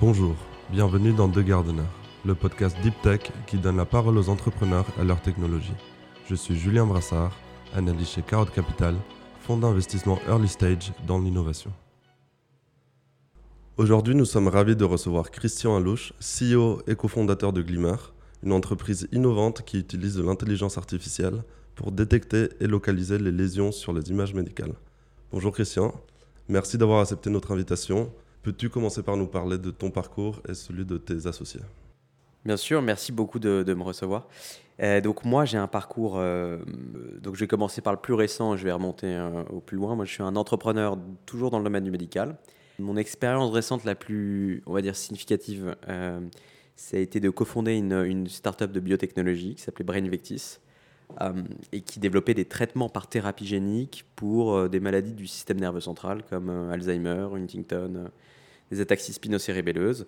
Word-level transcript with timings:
Bonjour, 0.00 0.34
bienvenue 0.70 1.12
dans 1.12 1.28
The 1.28 1.40
Gardener, 1.40 1.84
le 2.24 2.34
podcast 2.34 2.74
Deep 2.82 2.94
Tech 3.02 3.20
qui 3.46 3.58
donne 3.58 3.76
la 3.76 3.84
parole 3.84 4.16
aux 4.16 4.30
entrepreneurs 4.30 4.86
et 4.96 5.02
à 5.02 5.04
leur 5.04 5.20
technologie. 5.20 5.74
Je 6.26 6.34
suis 6.34 6.56
Julien 6.56 6.86
Brassard, 6.86 7.36
analyste 7.74 8.12
chez 8.12 8.22
Carotte 8.22 8.50
Capital, 8.50 8.94
fonds 9.42 9.58
d'investissement 9.58 10.18
early 10.26 10.48
stage 10.48 10.92
dans 11.06 11.20
l'innovation. 11.20 11.70
Aujourd'hui, 13.76 14.14
nous 14.14 14.24
sommes 14.24 14.48
ravis 14.48 14.74
de 14.74 14.84
recevoir 14.84 15.30
Christian 15.30 15.76
Alouche, 15.76 16.14
CEO 16.18 16.80
et 16.86 16.96
cofondateur 16.96 17.52
de 17.52 17.60
Glimmer, 17.60 17.96
une 18.42 18.52
entreprise 18.52 19.06
innovante 19.12 19.66
qui 19.66 19.78
utilise 19.80 20.14
de 20.14 20.22
l'intelligence 20.22 20.78
artificielle 20.78 21.44
pour 21.74 21.92
détecter 21.92 22.48
et 22.58 22.66
localiser 22.66 23.18
les 23.18 23.32
lésions 23.32 23.70
sur 23.70 23.92
les 23.92 24.08
images 24.08 24.32
médicales. 24.32 24.72
Bonjour 25.30 25.52
Christian, 25.52 25.92
merci 26.48 26.78
d'avoir 26.78 27.00
accepté 27.00 27.28
notre 27.28 27.52
invitation 27.52 28.10
Peux-tu 28.42 28.70
commencer 28.70 29.02
par 29.02 29.16
nous 29.16 29.26
parler 29.26 29.58
de 29.58 29.70
ton 29.70 29.90
parcours 29.90 30.40
et 30.48 30.54
celui 30.54 30.86
de 30.86 30.96
tes 30.96 31.26
associés? 31.26 31.60
Bien 32.44 32.56
sûr, 32.56 32.80
merci 32.80 33.12
beaucoup 33.12 33.38
de, 33.38 33.74
me 33.74 33.82
recevoir. 33.82 34.28
Euh, 34.82 35.02
donc 35.02 35.26
moi 35.26 35.44
j'ai 35.44 35.58
un 35.58 35.66
parcours, 35.66 36.14
euh, 36.16 36.58
donc 37.20 37.34
je 37.34 37.40
vais 37.40 37.46
commencer 37.46 37.82
par 37.82 37.92
le 37.92 37.98
plus 37.98 38.14
récent, 38.14 38.56
je 38.56 38.64
vais 38.64 38.72
remonter 38.72 39.08
euh, 39.08 39.42
au 39.50 39.60
plus 39.60 39.76
loin. 39.76 39.94
Moi 39.94 40.06
je 40.06 40.12
suis 40.12 40.22
un 40.22 40.36
entrepreneur 40.36 40.96
toujours 41.26 41.50
dans 41.50 41.58
le 41.58 41.64
domaine 41.64 41.84
du 41.84 41.90
médical. 41.90 42.38
Mon 42.78 42.96
expérience 42.96 43.52
récente 43.52 43.84
la 43.84 43.94
plus, 43.94 44.62
on 44.64 44.72
va 44.72 44.80
dire, 44.80 44.96
significative, 44.96 45.76
ça 46.76 46.96
a 46.96 47.00
été 47.00 47.20
de 47.20 47.28
cofonder 47.28 47.74
une, 47.74 47.92
une 47.92 48.26
start-up 48.26 48.72
de 48.72 48.80
biotechnologie 48.80 49.54
qui 49.54 49.60
s'appelait 49.60 49.84
BrainVectis 49.84 50.60
et 51.72 51.80
qui 51.80 52.00
développait 52.00 52.34
des 52.34 52.44
traitements 52.44 52.88
par 52.88 53.06
thérapie 53.06 53.46
génique 53.46 54.04
pour 54.16 54.68
des 54.68 54.80
maladies 54.80 55.12
du 55.12 55.26
système 55.26 55.60
nerveux 55.60 55.80
central 55.80 56.22
comme 56.28 56.50
Alzheimer, 56.70 57.28
Huntington, 57.34 58.10
des 58.70 58.80
ataxies 58.80 59.12
spinocérébelleuses. 59.12 60.06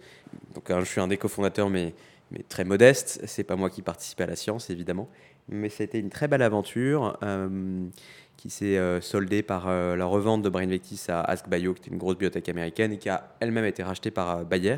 Donc, 0.55 0.71
hein, 0.71 0.81
je 0.81 0.85
suis 0.85 1.01
un 1.01 1.09
des 1.09 1.17
cofondateurs, 1.17 1.69
mais, 1.69 1.95
mais 2.31 2.45
très 2.49 2.65
modeste. 2.65 3.21
C'est 3.27 3.45
pas 3.45 3.57
moi 3.57 3.71
qui 3.71 3.83
participais 3.83 4.25
à 4.25 4.29
la 4.29 4.37
science, 4.37 4.71
évidemment. 4.71 5.09
Mais 5.49 5.69
c'était 5.69 5.99
une 5.99 6.11
très 6.11 6.29
belle 6.29 6.43
aventure 6.43 7.19
euh, 7.23 7.87
qui 8.37 8.51
s'est 8.51 8.79
euh, 8.79 9.01
soldée 9.01 9.43
par 9.43 9.69
euh, 9.69 9.97
la 9.97 10.05
revente 10.05 10.43
de 10.43 10.49
BrainVectis 10.49 11.01
à 11.09 11.21
AskBio, 11.23 11.75
qui 11.75 11.83
était 11.83 11.91
une 11.91 11.99
grosse 11.99 12.17
biotech 12.17 12.49
américaine 12.49 12.93
et 12.93 12.99
qui 12.99 13.09
a 13.09 13.35
elle-même 13.41 13.65
été 13.65 13.83
rachetée 13.83 14.11
par 14.11 14.45
Bayer. 14.45 14.77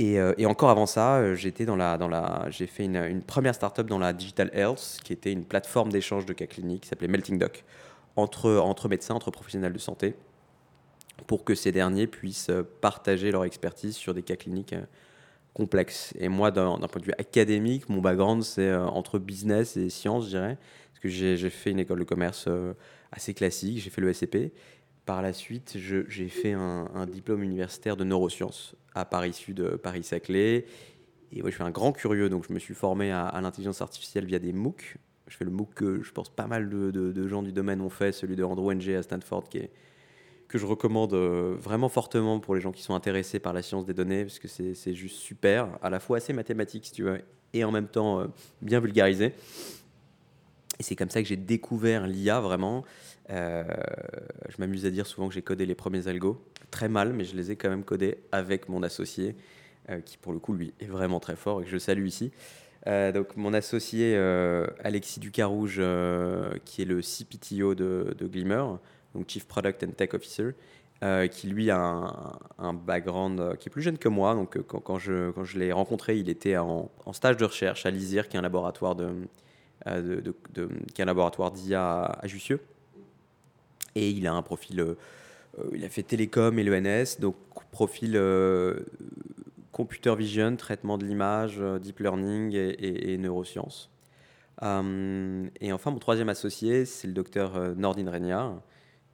Et, 0.00 0.14
et, 0.14 0.46
encore 0.46 0.70
avant 0.70 0.86
ça, 0.86 1.20
la, 1.20 2.50
j'ai 2.50 2.66
fait 2.68 2.84
une, 2.84 2.96
une 2.96 3.22
première 3.22 3.54
startup 3.54 3.86
dans 3.88 3.98
la 3.98 4.12
digital 4.12 4.48
health, 4.52 4.98
qui 5.02 5.12
était 5.12 5.32
une 5.32 5.44
plateforme 5.44 5.90
d'échange 5.90 6.24
de 6.24 6.32
cas 6.32 6.46
cliniques 6.46 6.82
qui 6.82 6.88
s'appelait 6.88 7.08
Melting 7.08 7.36
Doc, 7.36 7.64
entre, 8.14 8.88
médecins, 8.88 9.14
entre 9.14 9.30
professionnels 9.30 9.72
de 9.72 9.78
santé 9.78 10.14
pour 11.26 11.44
que 11.44 11.54
ces 11.54 11.72
derniers 11.72 12.06
puissent 12.06 12.50
euh, 12.50 12.62
partager 12.80 13.30
leur 13.30 13.44
expertise 13.44 13.96
sur 13.96 14.14
des 14.14 14.22
cas 14.22 14.36
cliniques 14.36 14.72
euh, 14.72 14.84
complexes. 15.52 16.14
Et 16.18 16.28
moi, 16.28 16.50
d'un 16.50 16.78
point 16.78 17.00
de 17.00 17.06
vue 17.06 17.14
académique, 17.18 17.88
mon 17.88 18.00
background, 18.00 18.42
c'est 18.42 18.68
euh, 18.68 18.86
entre 18.86 19.18
business 19.18 19.76
et 19.76 19.90
sciences, 19.90 20.26
je 20.26 20.30
dirais. 20.30 20.58
Parce 20.90 21.00
que 21.00 21.08
j'ai 21.08 21.50
fait 21.50 21.70
une 21.70 21.78
école 21.78 22.00
de 22.00 22.04
commerce 22.04 22.48
assez 23.12 23.32
classique, 23.32 23.78
j'ai 23.78 23.88
fait 23.88 24.00
le 24.00 24.12
SCP. 24.12 24.52
Par 25.08 25.22
la 25.22 25.32
suite, 25.32 25.78
j'ai 25.78 26.28
fait 26.28 26.52
un, 26.52 27.06
diplôme 27.06 27.42
universitaire 27.42 27.96
de 27.96 28.04
neurosciences 28.04 28.76
à 28.94 29.06
Paris 29.06 29.32
Sud, 29.32 29.78
Paris-Saclay. 29.78 30.66
Et 31.32 31.40
moi, 31.40 31.48
je 31.48 31.54
suis 31.54 31.64
un 31.64 31.70
grand 31.70 31.92
curieux, 31.92 32.28
donc 32.28 32.44
je 32.46 32.52
me 32.52 32.58
suis 32.58 32.74
formé 32.74 33.10
à, 33.10 33.40
l'intelligence 33.40 33.80
artificielle 33.80 34.26
via 34.26 34.38
des 34.38 34.52
MOOC. 34.52 34.98
Je 35.26 35.34
fais 35.38 35.46
le 35.46 35.50
MOOC 35.50 35.72
que 35.72 36.02
je 36.02 36.12
pense 36.12 36.28
pas 36.28 36.46
mal 36.46 36.68
de, 36.68 37.26
gens 37.26 37.42
du 37.42 37.52
domaine 37.52 37.80
ont 37.80 37.88
fait, 37.88 38.12
celui 38.12 38.36
de 38.36 38.44
Andrew 38.44 38.70
Ng 38.70 38.96
à 38.96 39.02
Stanford, 39.02 39.48
que 40.46 40.58
je 40.58 40.66
recommande 40.66 41.14
euh, 41.14 41.56
vraiment 41.58 41.88
fortement 41.88 42.38
pour 42.38 42.54
les 42.54 42.60
gens 42.60 42.72
qui 42.72 42.82
sont 42.82 42.94
intéressés 42.94 43.38
par 43.38 43.54
la 43.54 43.62
science 43.62 43.86
des 43.86 43.94
données, 43.94 44.26
parce 44.26 44.38
que 44.38 44.48
c'est 44.48 44.94
juste 44.94 45.16
super, 45.16 45.70
à 45.80 45.88
la 45.88 46.00
fois 46.00 46.18
assez 46.18 46.34
mathématique, 46.34 46.84
si 46.84 46.92
tu 46.92 47.04
veux, 47.04 47.22
et 47.54 47.64
en 47.64 47.72
même 47.72 47.88
temps 47.88 48.20
euh, 48.20 48.26
bien 48.60 48.78
vulgarisé. 48.78 49.32
Et 50.78 50.82
c'est 50.82 50.96
comme 50.96 51.10
ça 51.10 51.22
que 51.22 51.28
j'ai 51.28 51.36
découvert 51.36 52.06
l'IA 52.06 52.40
vraiment. 52.40 52.84
Euh, 53.30 53.64
je 54.48 54.56
m'amuse 54.58 54.86
à 54.86 54.90
dire 54.90 55.06
souvent 55.06 55.28
que 55.28 55.34
j'ai 55.34 55.42
codé 55.42 55.66
les 55.66 55.74
premiers 55.74 56.08
algos, 56.08 56.42
très 56.70 56.88
mal, 56.88 57.12
mais 57.12 57.24
je 57.24 57.36
les 57.36 57.50
ai 57.50 57.56
quand 57.56 57.68
même 57.68 57.84
codés 57.84 58.18
avec 58.32 58.68
mon 58.68 58.82
associé, 58.82 59.36
qui 60.04 60.18
pour 60.18 60.32
le 60.32 60.38
coup, 60.38 60.52
lui, 60.52 60.74
est 60.80 60.86
vraiment 60.86 61.18
très 61.18 61.36
fort 61.36 61.62
et 61.62 61.64
que 61.64 61.70
je 61.70 61.78
salue 61.78 62.06
ici. 62.06 62.30
donc 62.86 63.36
mon 63.36 63.54
associé 63.54 64.16
Alexis 64.84 65.18
Ducarouge, 65.18 65.82
qui 66.64 66.82
est 66.82 66.84
le 66.84 67.00
CPTO 67.00 67.74
de, 67.74 68.14
Glimmer, 68.20 68.64
donc 69.14 69.28
Chief 69.28 69.46
Product 69.46 69.82
and 69.82 69.92
Tech 69.92 70.12
Officer, 70.12 70.52
euh, 71.04 71.28
qui 71.28 71.46
lui 71.46 71.70
a 71.70 72.02
un, 72.58 72.74
background 72.74 73.38
euh, 73.38 73.54
qui 73.54 73.68
est 73.68 73.70
plus 73.70 73.82
jeune 73.82 73.98
que 73.98 74.08
moi. 74.08 74.34
Donc 74.34 74.56
euh, 74.56 74.64
quand, 74.64 74.98
je, 74.98 75.30
quand 75.30 75.44
je 75.44 75.56
l'ai 75.56 75.70
rencontré, 75.70 76.18
il 76.18 76.28
était 76.28 76.56
en, 76.56 76.90
stage 77.12 77.36
de 77.36 77.44
recherche 77.44 77.86
à 77.86 77.90
l'ISIR, 77.90 78.28
qui 78.28 78.36
est 78.36 78.40
un 78.40 78.42
laboratoire 78.42 78.96
de, 78.96 79.08
qui 80.94 81.00
est 81.00 81.02
un 81.02 81.06
laboratoire 81.06 81.50
d'IA 81.50 82.04
à 82.04 82.26
Jussieu. 82.26 82.60
Et 83.94 84.10
il 84.10 84.26
a 84.26 84.32
un 84.32 84.42
profil, 84.42 84.96
il 85.72 85.84
a 85.84 85.88
fait 85.88 86.02
télécom 86.02 86.58
et 86.58 86.64
l'ENS, 86.64 87.20
donc 87.20 87.36
profil 87.70 88.20
computer 89.72 90.14
vision, 90.16 90.56
traitement 90.56 90.98
de 90.98 91.04
l'image, 91.04 91.60
deep 91.80 92.00
learning 92.00 92.52
et, 92.54 93.16
neurosciences. 93.18 93.90
et 94.62 95.72
enfin, 95.72 95.90
mon 95.90 95.98
troisième 95.98 96.28
associé, 96.28 96.84
c'est 96.84 97.08
le 97.08 97.14
docteur 97.14 97.74
Nordine 97.76 98.08
Regnard, 98.08 98.60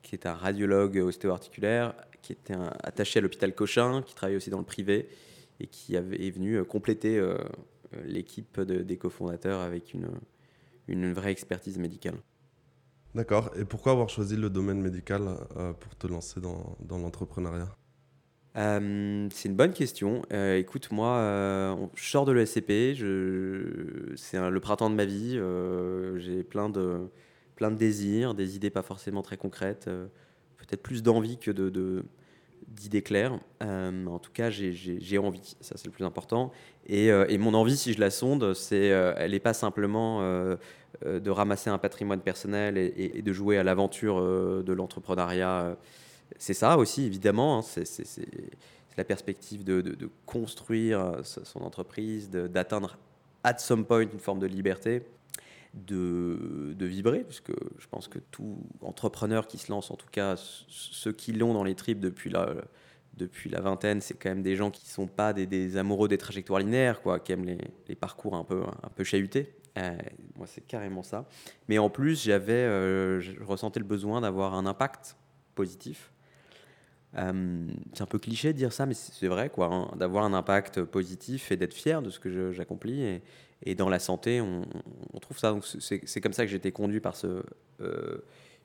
qui 0.03 0.15
est 0.15 0.27
un 0.27 0.35
radiologue 0.35 0.99
ostéo-articulaire, 0.99 1.95
qui 2.25 2.33
était 2.33 2.55
attaché 2.83 3.19
à 3.19 3.23
l'hôpital 3.23 3.55
Cochin, 3.55 4.03
qui 4.03 4.15
travaille 4.15 4.37
aussi 4.37 4.51
dans 4.51 4.59
le 4.59 4.65
privé 4.65 5.09
et 5.61 5.67
qui 5.67 5.97
avait, 5.97 6.27
est 6.27 6.31
venu 6.31 6.57
euh, 6.57 6.65
compléter 6.65 7.19
euh, 7.19 7.37
euh, 7.95 8.03
l'équipe 8.07 8.61
des 8.61 8.97
cofondateurs 8.97 9.61
avec 9.61 9.95
une, 9.95 10.09
une 10.89 11.13
vraie 11.13 11.33
expertise 11.33 11.79
médicale. 11.79 12.17
D'accord. 13.15 13.51
Et 13.57 13.65
pourquoi 13.65 13.93
avoir 13.93 14.09
choisi 14.09 14.37
le 14.37 14.51
domaine 14.51 14.81
médical 14.81 15.23
pour 15.79 15.97
te 15.97 16.07
lancer 16.07 16.41
dans, 16.41 16.77
dans 16.81 16.99
l'entrepreneuriat? 16.99 17.69
C'est 18.57 19.49
une 19.49 19.57
bonne 19.57 19.73
question. 19.73 20.23
écoute, 20.57 20.91
moi, 20.91 21.79
je 21.95 22.05
sors 22.05 22.25
de 22.25 22.33
l'ESCP, 22.33 22.97
c'est 24.17 24.51
le 24.51 24.59
printemps 24.61 24.91
de 24.91 24.97
ma 24.97 25.05
vie, 25.05 25.41
j'ai 26.19 26.43
plein 26.43 26.69
de, 26.69 27.09
plein 27.55 27.71
de 27.71 27.77
désirs, 27.77 28.35
des 28.35 28.57
idées 28.57 28.71
pas 28.71 28.83
forcément 28.83 29.23
très 29.23 29.37
concrètes, 29.37 29.87
euh, 29.89 30.07
peut-être 30.57 30.83
plus 30.83 31.03
d'envie 31.03 31.39
que 31.39 31.51
de, 31.51 32.05
d'idées 32.75 33.03
claires. 33.03 33.39
Euh, 33.63 34.07
en 34.07 34.19
tout 34.19 34.33
cas, 34.33 34.51
j'ai 34.51 35.19
envie, 35.19 35.57
ça 35.61 35.77
c'est 35.77 35.87
le 35.87 35.93
plus 35.93 36.05
important. 36.05 36.53
Et, 36.87 37.11
euh, 37.11 37.27
et, 37.29 37.39
mon 37.39 37.55
envie, 37.55 37.77
si 37.77 37.93
je 37.93 38.01
la 38.01 38.11
sonde, 38.11 38.55
c'est, 38.55 38.87
elle 38.87 39.31
n'est 39.33 39.41
pas 39.41 39.55
simplement 39.55 40.21
de 40.21 41.31
ramasser 41.31 41.71
un 41.71 41.79
patrimoine 41.79 42.21
personnel 42.21 42.77
et, 42.77 43.23
de 43.23 43.33
jouer 43.33 43.59
à 43.59 43.63
l'aventure 43.63 44.21
de 44.21 44.73
l'entrepreneuriat. 44.73 45.77
C'est 46.39 46.55
ça 46.55 46.77
aussi, 46.79 47.05
évidemment. 47.05 47.59
Hein. 47.59 47.63
c'est 47.63 48.29
la 48.97 49.05
perspective 49.05 49.65
de, 49.65 49.81
de, 49.81 49.95
de, 49.95 50.09
construire 50.27 51.21
son 51.23 51.61
entreprise, 51.63 52.31
d'atteindre 52.31 52.97
at 53.43 53.59
some 53.59 53.85
point 53.85 54.03
une 54.03 54.21
forme 54.21 54.39
de 54.39 54.47
liberté 54.47 55.03
de, 55.75 56.75
de, 56.77 56.87
vibrer, 56.87 57.25
puisque 57.25 57.53
je 57.79 57.87
pense 57.89 58.09
que 58.09 58.19
tout 58.31 58.59
entrepreneur 58.81 59.47
qui 59.47 59.59
se 59.59 59.71
lance, 59.71 59.91
en 59.91 59.97
tout 59.97 60.09
cas 60.11 60.37
ceux 60.69 61.13
qui 61.13 61.33
l'ont 61.33 61.53
dans 61.53 61.65
les 61.65 61.75
tripes 61.75 62.01
depuis 62.01 62.31
la, 62.31 62.55
depuis 63.17 63.51
la 63.51 63.61
vingtaine, 63.61 64.01
c'est 64.01 64.15
quand 64.15 64.29
même 64.29 64.43
des 64.43 64.57
gens 64.57 64.71
qui 64.71 64.85
ne 64.85 64.91
sont 64.91 65.07
pas 65.07 65.33
des, 65.33 65.77
amoureux 65.77 66.09
des 66.09 66.19
trajectoires 66.19 66.61
linéaires, 66.61 67.03
quoi, 67.03 67.21
qui 67.21 67.33
aiment 67.33 67.45
les, 67.89 67.95
parcours 67.95 68.35
un 68.35 68.45
peu, 68.45 68.63
un 68.63 68.89
peu 68.95 69.05
chahutés. 69.05 69.55
Euh, 69.77 69.97
moi, 70.37 70.47
c'est 70.47 70.67
carrément 70.67 71.03
ça. 71.03 71.27
Mais 71.69 71.79
en 71.79 71.91
plus, 71.91 72.25
j'avais, 72.25 72.53
euh, 72.53 73.21
je 73.21 73.43
ressentais 73.43 73.81
le 73.81 73.87
besoin 73.87 74.21
d'avoir 74.21 74.55
un 74.55 74.67
impact 74.67 75.17
positif. 75.55 76.13
Euh, 77.17 77.69
c'est 77.93 78.03
un 78.03 78.07
peu 78.07 78.19
cliché 78.19 78.53
de 78.53 78.59
dire 78.59 78.73
ça, 78.73 78.87
mais 78.87 78.95
c'est 78.95 79.29
vrai, 79.29 79.49
quoi, 79.49 79.73
hein, 79.73 79.91
d'avoir 79.97 80.25
un 80.25 80.33
impact 80.33 80.83
positif 80.83 81.53
et 81.53 81.57
d'être 81.57 81.75
fier 81.75 82.03
de 82.03 82.11
ce 82.11 82.19
que 82.19 82.53
j'accomplis. 82.53 83.21
Et 83.65 83.75
dans 83.75 83.89
la 83.89 83.99
santé, 83.99 84.41
on, 84.41 84.65
trouve 85.21 85.39
ça. 85.39 85.57
C'est 85.81 86.21
comme 86.21 86.35
ça 86.35 86.45
que 86.45 86.51
j'ai 86.51 86.57
été 86.57 86.71
conduit 86.71 87.01
par 87.01 87.17
ce. 87.17 87.43
Euh, 87.81 88.19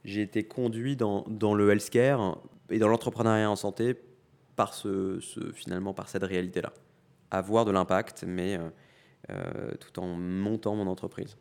j'ai 0.04 0.22
été 0.22 0.44
conduit 0.44 0.96
dans, 0.96 1.25
dans, 1.28 1.54
le 1.54 1.72
healthcare 1.72 2.38
et 2.69 2.80
dans 2.80 2.88
l'entrepreneuriat 2.88 3.50
en 3.50 3.56
santé 3.56 3.98
par 4.56 4.74
ce, 4.74 5.19
finalement 5.54 5.94
par 5.94 6.10
cette 6.10 6.24
réalité-là. 6.24 6.74
Avoir 7.31 7.63
de 7.63 7.72
l'impact, 7.72 8.25
mais 8.28 8.57
euh, 8.57 8.69
euh, 9.30 9.72
tout 9.80 10.00
en 10.00 10.07
montant 10.07 10.75
mon 10.75 10.88
entreprise. 10.88 11.38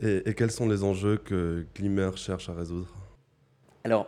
Et, 0.00 0.22
et, 0.28 0.34
quels 0.34 0.50
sont 0.50 0.68
les 0.68 0.82
enjeux 0.82 1.18
que 1.18 1.66
Glimmer 1.74 2.10
cherche 2.16 2.48
à 2.48 2.54
résoudre? 2.54 2.88
Alors, 3.84 4.06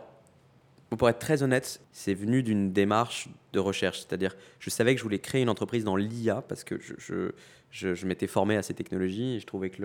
pour 0.95 1.09
être 1.09 1.19
très 1.19 1.43
honnête, 1.43 1.81
c'est 1.91 2.13
venu 2.13 2.43
d'une 2.43 2.71
démarche 2.71 3.27
de 3.51 3.59
recherche. 3.59 3.99
C'est-à-dire, 3.99 4.35
je 4.59 4.69
savais 4.69 4.93
que 4.93 4.99
je 4.99 5.03
voulais 5.03 5.19
créer 5.19 5.41
une 5.41 5.49
entreprise 5.49 5.83
dans 5.83 5.97
l'IA 5.97 6.41
parce 6.41 6.63
que 6.63 6.79
je, 6.79 7.31
je, 7.71 8.05
m'étais 8.05 8.27
formé 8.27 8.55
à 8.55 8.63
ces 8.63 8.73
technologies 8.73 9.35
et 9.35 9.39
je 9.39 9.45
trouvais 9.45 9.69
que 9.69 9.83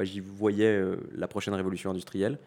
j'y 0.00 0.20
voyais 0.20 0.66
euh, 0.66 0.96
la 1.14 1.28
prochaine 1.28 1.54
révolution 1.54 1.90
industrielle, 1.90 2.38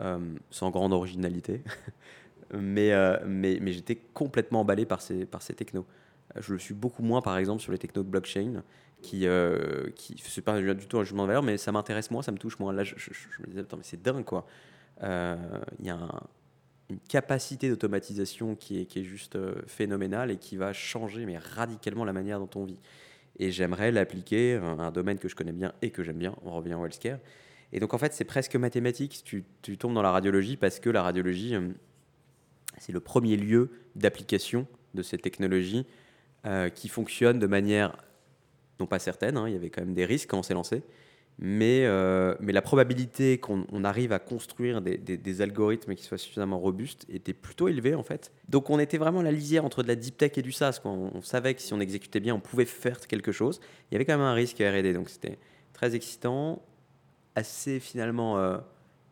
euh, 0.00 0.18
sans 0.50 0.70
grande 0.70 0.92
originalité. 0.92 1.62
mais, 2.54 2.92
euh, 2.92 3.18
mais, 3.26 3.58
mais 3.60 3.72
j'étais 3.72 3.96
complètement 4.14 4.60
emballé 4.60 4.86
par 4.86 5.02
ces, 5.02 5.26
par 5.26 5.42
ces 5.42 5.54
technos. 5.54 5.86
Je 6.38 6.52
le 6.52 6.58
suis 6.60 6.74
beaucoup 6.74 7.02
moins, 7.02 7.20
par 7.20 7.36
exemple, 7.36 7.62
sur 7.62 7.72
les 7.72 7.78
technos 7.78 8.04
de 8.04 8.08
blockchain, 8.08 8.62
qui, 9.02 9.26
qui 9.94 10.16
c'est 10.18 10.42
pas 10.42 10.60
du 10.60 10.86
tout 10.86 10.98
un 10.98 11.04
jugement 11.04 11.22
de 11.22 11.28
valeur, 11.28 11.42
mais 11.42 11.56
ça 11.56 11.70
m'intéresse 11.70 12.10
moins, 12.10 12.22
ça 12.22 12.32
me 12.32 12.38
touche 12.38 12.58
moins. 12.58 12.72
Là, 12.72 12.82
je, 12.84 12.94
me 12.94 13.46
disais, 13.46 13.60
attends, 13.60 13.76
mais 13.76 13.84
c'est 13.84 14.02
dingue, 14.02 14.24
quoi. 14.24 14.46
Il 15.00 15.86
y 15.86 15.90
a 15.90 15.98
une 16.90 16.98
capacité 17.00 17.68
d'automatisation 17.68 18.54
qui 18.54 18.80
est, 18.80 19.02
juste 19.02 19.36
euh, 19.36 19.54
phénoménale 19.66 20.30
et 20.30 20.36
qui 20.36 20.56
va 20.56 20.72
changer, 20.72 21.26
mais 21.26 21.38
radicalement, 21.38 22.04
la 22.04 22.12
manière 22.12 22.38
dont 22.38 22.50
on 22.54 22.64
vit. 22.64 22.78
Et 23.38 23.50
j'aimerais 23.50 23.90
l'appliquer 23.90 24.54
à 24.54 24.64
un 24.64 24.90
domaine 24.90 25.18
que 25.18 25.28
je 25.28 25.34
connais 25.34 25.52
bien 25.52 25.72
et 25.82 25.90
que 25.90 26.02
j'aime 26.02 26.18
bien. 26.18 26.34
On 26.44 26.52
revient 26.52 26.74
au 26.74 26.84
healthcare. 26.84 27.18
Et 27.72 27.80
donc, 27.80 27.92
en 27.92 27.98
fait, 27.98 28.12
c'est 28.12 28.24
presque 28.24 28.56
mathématique. 28.56 29.22
Tu, 29.24 29.44
tu 29.62 29.76
tombes 29.76 29.94
dans 29.94 30.02
la 30.02 30.12
radiologie 30.12 30.56
parce 30.56 30.80
que 30.80 30.88
la 30.88 31.02
radiologie, 31.02 31.54
c'est 32.78 32.92
le 32.92 33.00
premier 33.00 33.36
lieu 33.36 33.70
d'application 33.94 34.66
de 34.94 35.02
ces 35.02 35.18
technologies 35.18 35.84
qui 36.74 36.88
fonctionnent 36.88 37.40
de 37.40 37.46
manière 37.46 37.96
non 38.80 38.86
pas 38.86 38.98
certaines, 38.98 39.36
hein, 39.36 39.48
il 39.48 39.52
y 39.52 39.56
avait 39.56 39.70
quand 39.70 39.82
même 39.82 39.94
des 39.94 40.04
risques 40.04 40.30
quand 40.30 40.38
on 40.38 40.42
s'est 40.42 40.54
lancé, 40.54 40.82
mais, 41.38 41.84
euh, 41.84 42.34
mais 42.40 42.52
la 42.52 42.62
probabilité 42.62 43.38
qu'on 43.38 43.84
arrive 43.84 44.12
à 44.12 44.18
construire 44.18 44.80
des, 44.80 44.96
des, 44.96 45.40
algorithmes 45.42 45.94
qui 45.94 46.02
soient 46.02 46.16
suffisamment 46.16 46.58
robustes 46.58 47.04
était 47.10 47.34
plutôt 47.34 47.68
élevée 47.68 47.94
en 47.94 48.02
fait. 48.02 48.32
Donc 48.48 48.70
on 48.70 48.78
était 48.78 48.96
vraiment 48.96 49.20
à 49.20 49.22
la 49.22 49.32
lisière 49.32 49.66
entre 49.66 49.82
de 49.82 49.88
la 49.88 49.96
deep 49.96 50.16
tech 50.16 50.32
et 50.36 50.42
du 50.42 50.52
SaaS. 50.52 50.78
Quoi. 50.80 50.92
On, 50.92 51.20
savait 51.20 51.52
que 51.52 51.60
si 51.60 51.74
on 51.74 51.80
exécutait 51.80 52.20
bien, 52.20 52.34
on 52.34 52.40
pouvait 52.40 52.64
faire 52.64 52.98
quelque 53.00 53.32
chose. 53.32 53.60
Il 53.90 53.94
y 53.94 53.96
avait 53.96 54.06
quand 54.06 54.14
même 54.14 54.26
un 54.26 54.32
risque 54.32 54.56
R&D, 54.58 54.94
donc 54.94 55.10
c'était 55.10 55.38
très 55.74 55.94
excitant, 55.94 56.62
assez 57.34 57.80
finalement 57.80 58.38
euh, 58.38 58.56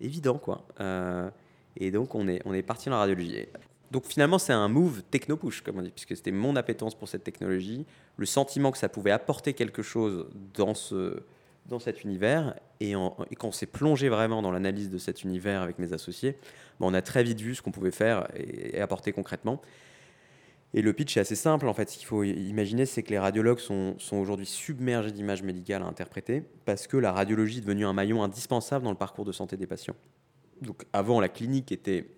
évident 0.01 0.39
quoi. 0.39 0.67
Euh, 0.81 1.29
et 1.77 1.91
donc 1.91 2.15
on 2.15 2.27
est, 2.27 2.41
on 2.47 2.55
est 2.55 2.63
parti 2.63 2.87
dans 2.89 2.95
la 2.95 3.01
radiologie. 3.01 3.47
Donc 3.91 4.07
finalement, 4.07 4.39
c'est 4.39 4.53
un 4.53 4.67
move 4.67 5.03
techno-push, 5.11 5.61
comme 5.61 5.79
on 5.79 5.83
dit, 5.83 5.91
puisque 5.91 6.17
c'était 6.17 6.33
mon 6.33 6.57
appétence 6.57 6.97
pour 6.97 7.07
cette 7.07 7.23
technologie, 7.23 7.87
le 8.17 8.27
sentiment 8.27 8.73
que 8.73 8.79
ça 8.79 8.89
pouvait 8.89 9.13
apporter 9.13 9.53
quelque 9.53 9.83
chose 9.83 10.27
dans, 10.55 10.75
ce, 10.75 11.23
dans 11.67 11.79
cet 11.79 12.05
univers. 12.05 12.55
Et, 12.81 12.93
quand 12.93 13.49
on 13.49 13.53
s'est 13.53 13.67
plongé 13.67 14.09
vraiment 14.09 14.43
dans 14.43 14.51
l'analyse 14.51 14.91
de 14.91 14.99
cet 14.99 15.23
univers 15.25 15.63
avec 15.63 15.79
mes 15.79 15.93
associés, 15.93 16.37
ben, 16.81 16.87
on 16.87 16.95
a 16.95 17.03
très 17.03 17.23
vite 17.23 17.41
vu 17.41 17.55
ce 17.55 17.63
qu'on 17.63 17.71
pouvait 17.71 17.91
faire 17.91 18.29
et, 18.35 18.81
apporter 18.81 19.13
concrètement. 19.13 19.61
Et 20.77 20.83
le 20.83 20.93
pitch 20.93 21.17
est 21.17 21.21
assez 21.21 21.37
simple, 21.37 21.69
en 21.69 21.75
fait. 21.75 21.89
Ce 21.89 21.97
qu'il 21.97 22.07
faut 22.07 22.25
imaginer, 22.25 22.85
c'est 22.85 23.05
que 23.05 23.11
les 23.11 23.19
radiologues 23.19 23.61
sont, 23.61 23.95
sont 23.99 24.17
aujourd'hui 24.17 24.47
submergés 24.47 25.13
d'images 25.13 25.43
médicales 25.43 25.83
à 25.83 25.87
interpréter 25.87 26.43
parce 26.65 26.89
que 26.89 26.97
la 26.97 27.13
radiologie 27.13 27.59
est 27.59 27.61
devenue 27.61 27.87
un 27.87 27.93
maillon 27.93 28.25
indispensable 28.25 28.85
dans 28.85 28.91
le 28.91 28.97
parcours 28.97 29.25
de 29.25 29.33
santé 29.33 29.57
des 29.57 29.69
patients. 29.69 29.95
Donc 30.63 30.85
avant, 30.93 31.21
la 31.21 31.29
clinique 31.29 31.71
était 31.71 32.09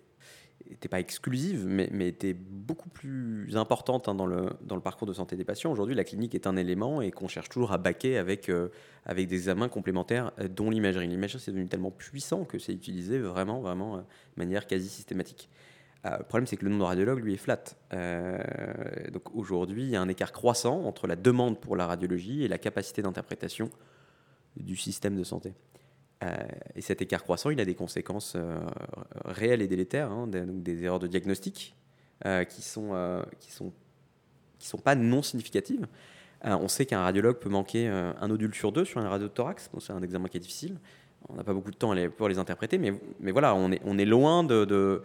n'était 0.69 0.87
pas 0.87 0.99
exclusive, 0.99 1.65
mais, 1.67 2.07
était 2.07 2.33
beaucoup 2.33 2.89
plus 2.89 3.55
importante 3.57 4.07
hein, 4.07 4.15
dans, 4.15 4.25
le, 4.25 4.49
dans 4.61 4.75
le 4.75 4.81
parcours 4.81 5.07
de 5.07 5.13
santé 5.13 5.35
des 5.35 5.43
patients. 5.43 5.71
Aujourd'hui, 5.71 5.95
la 5.95 6.03
clinique 6.03 6.35
est 6.35 6.47
un 6.47 6.55
élément 6.55 7.01
et 7.01 7.11
qu'on 7.11 7.27
cherche 7.27 7.49
toujours 7.49 7.71
à 7.71 7.77
baquer 7.77 8.17
avec, 8.17 8.49
euh, 8.49 8.69
avec 9.05 9.27
des 9.27 9.35
examens 9.35 9.69
complémentaires, 9.69 10.31
euh, 10.39 10.47
dont 10.47 10.69
l'imagerie. 10.69 11.07
L'imagerie, 11.07 11.39
c'est 11.39 11.51
devenu 11.51 11.67
tellement 11.67 11.91
puissant 11.91 12.45
que 12.45 12.59
c'est 12.59 12.73
utilisé 12.73 13.19
vraiment, 13.19 13.61
vraiment 13.61 13.95
euh, 13.95 13.99
de 13.99 14.03
manière 14.37 14.67
quasi 14.67 14.89
systématique. 14.89 15.49
le 16.05 16.23
problème, 16.23 16.47
c'est 16.47 16.57
que 16.57 16.65
le 16.65 16.71
nombre 16.71 16.83
de 16.83 16.87
radiologues, 16.87 17.19
lui, 17.19 17.33
est 17.33 17.37
flat. 17.37 17.63
donc 19.11 19.35
aujourd'hui, 19.35 19.83
il 19.83 19.89
y 19.89 19.95
a 19.95 20.01
un 20.01 20.07
écart 20.07 20.31
croissant 20.31 20.83
entre 20.83 21.07
la 21.07 21.15
demande 21.15 21.59
pour 21.59 21.75
la 21.75 21.85
radiologie 21.85 22.43
et 22.43 22.47
la 22.47 22.57
capacité 22.57 23.01
d'interprétation 23.01 23.69
du 24.55 24.75
système 24.75 25.15
de 25.15 25.23
santé. 25.23 25.53
Euh, 26.23 26.35
et 26.75 26.81
cet 26.81 27.01
écart 27.01 27.23
croissant, 27.23 27.49
il 27.49 27.59
a 27.59 27.65
des 27.65 27.75
conséquences 27.75 28.33
euh, 28.35 28.57
réelles 29.25 29.61
et 29.61 29.67
délétères, 29.67 30.11
hein, 30.11 30.27
des, 30.27 30.83
erreurs 30.83 30.99
de 30.99 31.07
diagnostic 31.07 31.75
euh, 32.25 32.43
qui 32.43 32.61
sont 32.61 33.23
qui 33.39 33.51
sont 33.51 33.71
qui 34.57 34.67
sont 34.67 34.79
pas 34.79 34.95
non 34.95 35.21
significatives. 35.21 35.85
on 36.43 36.67
sait 36.67 36.87
qu'un 36.87 37.01
radiologue 37.01 37.37
peut 37.37 37.49
manquer 37.49 37.87
un 37.87 38.27
nodule 38.27 38.55
sur 38.55 38.71
deux 38.71 38.85
sur 38.85 38.99
un 38.99 39.07
radio 39.07 39.27
de 39.27 39.31
thorax, 39.31 39.69
c'est 39.79 39.93
un 39.93 40.01
examen 40.01 40.27
qui 40.27 40.37
est 40.37 40.41
difficile. 40.41 40.77
On 41.29 41.35
n'a 41.35 41.43
pas 41.43 41.53
beaucoup 41.53 41.71
de 41.71 41.75
temps 41.75 41.93
pour 42.15 42.29
les 42.29 42.39
interpréter, 42.39 42.77
mais, 42.77 42.93
mais 43.19 43.31
voilà, 43.31 43.53
on 43.53 43.71
est, 43.71 43.81
on 43.83 43.97
est 43.97 44.05
loin 44.05 44.43
de, 44.43 44.65
de 44.65 45.01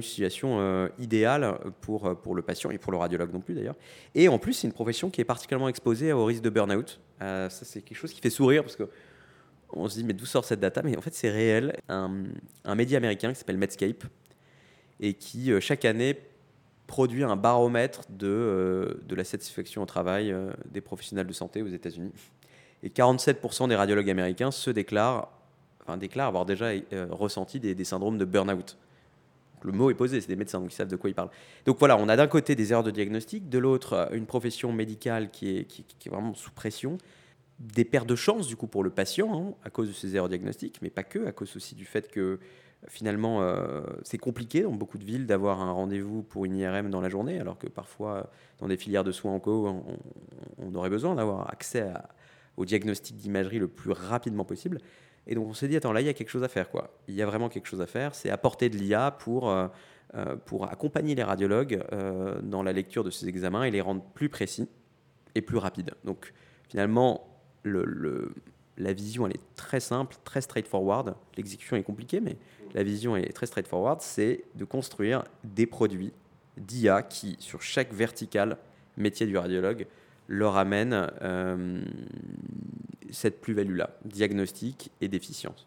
situation 0.00 0.90
idéale 0.98 1.58
pour, 1.80 2.14
pour 2.20 2.34
le 2.34 2.42
patient 2.42 2.70
et 2.70 2.76
pour 2.76 2.92
le 2.92 2.98
radiologue 2.98 3.32
non 3.32 3.40
plus 3.40 3.54
d'ailleurs. 3.54 3.76
Et 4.14 4.28
en 4.28 4.38
plus, 4.38 4.52
c'est 4.52 4.66
une 4.66 4.74
profession 4.74 5.08
qui 5.08 5.22
est 5.22 5.24
particulièrement 5.24 5.68
exposée 5.68 6.12
au 6.12 6.26
risque 6.26 6.42
de 6.42 6.50
burn-out. 6.50 7.00
ça, 7.20 7.48
c'est 7.48 7.80
quelque 7.80 7.98
chose 7.98 8.12
qui 8.12 8.20
fait 8.20 8.30
sourire 8.30 8.62
parce 8.62 8.76
que 8.76 8.88
on 9.72 9.88
se 9.88 9.96
dit, 9.96 10.04
mais 10.04 10.12
d'où 10.12 10.26
sort 10.26 10.44
cette 10.44 10.60
data? 10.60 10.82
Mais 10.82 10.96
en 10.96 11.00
fait, 11.00 11.14
c'est 11.14 11.30
réel. 11.30 11.76
Un, 11.88 12.10
média 12.74 12.98
américain 12.98 13.32
qui 13.32 13.38
s'appelle 13.38 13.58
Medscape 13.58 14.04
et 15.00 15.14
qui, 15.14 15.52
euh, 15.52 15.60
chaque 15.60 15.84
année, 15.84 16.18
produit 16.86 17.22
un 17.22 17.36
baromètre 17.36 18.02
de, 18.10 18.26
euh, 18.26 18.94
de 19.06 19.14
la 19.14 19.24
satisfaction 19.24 19.82
au 19.82 19.86
travail 19.86 20.32
euh, 20.32 20.50
des 20.70 20.80
professionnels 20.80 21.26
de 21.26 21.32
santé 21.32 21.62
aux 21.62 21.68
États-Unis. 21.68 22.12
Et 22.82 22.88
47% 22.88 23.68
des 23.68 23.76
radiologues 23.76 24.10
américains 24.10 24.50
se 24.50 24.70
déclarent, 24.70 25.28
enfin, 25.82 25.96
déclarent 25.96 26.28
avoir 26.28 26.46
déjà 26.46 26.70
ressenti 27.10 27.60
des, 27.60 27.84
syndromes 27.84 28.18
de 28.18 28.24
burn-out. 28.24 28.76
Le 29.62 29.72
mot 29.72 29.90
est 29.90 29.94
posé, 29.94 30.18
c'est 30.22 30.28
des 30.28 30.36
médecins, 30.36 30.58
donc 30.58 30.72
ils 30.72 30.74
savent 30.74 30.88
de 30.88 30.96
quoi 30.96 31.10
ils 31.10 31.14
parlent. 31.14 31.28
Donc 31.66 31.78
voilà, 31.78 31.98
on 31.98 32.08
a 32.08 32.16
d'un 32.16 32.26
côté 32.26 32.54
des 32.54 32.72
erreurs 32.72 32.82
de 32.82 32.90
diagnostic, 32.90 33.50
de 33.50 33.58
l'autre 33.58 34.08
une 34.12 34.24
profession 34.24 34.72
médicale 34.72 35.30
qui 35.30 35.58
est, 35.58 35.64
qui 35.64 35.84
est 36.06 36.08
vraiment 36.08 36.32
sous 36.32 36.50
pression, 36.52 36.96
des 37.60 37.84
pertes 37.84 38.08
de 38.08 38.16
chance 38.16 38.46
du 38.46 38.56
coup 38.56 38.66
pour 38.66 38.82
le 38.82 38.90
patient 38.90 39.38
hein, 39.38 39.54
à 39.62 39.70
cause 39.70 39.88
de 39.88 39.92
ces 39.92 40.16
erreurs 40.16 40.30
diagnostiques, 40.30 40.80
mais 40.80 40.90
pas 40.90 41.04
que, 41.04 41.26
à 41.26 41.32
cause 41.32 41.54
aussi 41.56 41.74
du 41.74 41.84
fait 41.84 42.10
que 42.10 42.40
finalement 42.88 43.42
euh, 43.42 43.82
c'est 44.02 44.16
compliqué 44.16 44.62
dans 44.62 44.72
beaucoup 44.72 44.96
de 44.96 45.04
villes 45.04 45.26
d'avoir 45.26 45.60
un 45.60 45.70
rendez-vous 45.70 46.22
pour 46.22 46.46
une 46.46 46.56
IRM 46.56 46.88
dans 46.88 47.02
la 47.02 47.10
journée, 47.10 47.38
alors 47.38 47.58
que 47.58 47.68
parfois 47.68 48.30
dans 48.58 48.66
des 48.66 48.78
filières 48.78 49.04
de 49.04 49.12
soins 49.12 49.34
en 49.34 49.40
co, 49.40 49.84
on, 50.58 50.74
aurait 50.74 50.88
besoin 50.88 51.14
d'avoir 51.14 51.50
accès 51.50 51.86
au 52.56 52.64
diagnostic 52.64 53.16
d'imagerie 53.16 53.58
le 53.58 53.68
plus 53.68 53.92
rapidement 53.92 54.44
possible. 54.44 54.78
Et 55.26 55.34
donc 55.34 55.46
on 55.46 55.52
s'est 55.52 55.68
dit, 55.68 55.76
attends, 55.76 55.92
là 55.92 56.00
il 56.00 56.06
y 56.06 56.10
a 56.10 56.14
quelque 56.14 56.30
chose 56.30 56.44
à 56.44 56.48
faire. 56.48 56.70
quoi. 56.70 56.96
Il 57.08 57.14
y 57.14 57.20
a 57.20 57.26
vraiment 57.26 57.50
quelque 57.50 57.66
chose 57.66 57.82
à 57.82 57.86
faire, 57.86 58.14
c'est 58.14 58.30
apporter 58.30 58.70
de 58.70 58.78
l'IA 58.78 59.10
pour, 59.10 59.50
euh, 59.50 59.68
euh, 60.14 60.36
pour 60.36 60.70
accompagner 60.70 61.14
les 61.14 61.22
radiologues 61.22 61.84
dans 62.42 62.62
la 62.62 62.72
lecture 62.72 63.04
de 63.04 63.10
ces 63.10 63.28
examens 63.28 63.64
et 63.64 63.70
les 63.70 63.82
rendre 63.82 64.02
plus 64.14 64.30
précis 64.30 64.66
et 65.34 65.42
plus 65.42 65.58
rapides. 65.58 65.90
Donc 66.04 66.32
finalement, 66.68 67.29
la 67.64 68.92
vision, 68.92 69.26
elle 69.26 69.34
est 69.34 69.56
très 69.56 69.80
simple, 69.80 70.16
très 70.24 70.40
straightforward. 70.40 71.14
L'exécution 71.36 71.76
est 71.76 71.82
compliquée, 71.82 72.20
mais 72.20 72.36
la 72.74 72.82
vision 72.82 73.16
est 73.16 73.32
très 73.32 73.46
straightforward. 73.46 74.00
C'est 74.00 74.44
de 74.54 74.64
construire 74.64 75.24
des 75.44 75.66
produits 75.66 76.12
d'IA 76.56 77.02
qui, 77.02 77.36
sur 77.40 77.62
chaque 77.62 77.92
verticale 77.92 78.56
métier 78.96 79.26
du 79.26 79.36
radiologue, 79.36 79.86
leur 80.28 80.56
amènent 80.56 81.10
euh, 81.22 81.82
cette 83.10 83.40
plus-value-là, 83.40 83.90
diagnostic 84.04 84.90
et 85.00 85.08
d'efficience. 85.08 85.66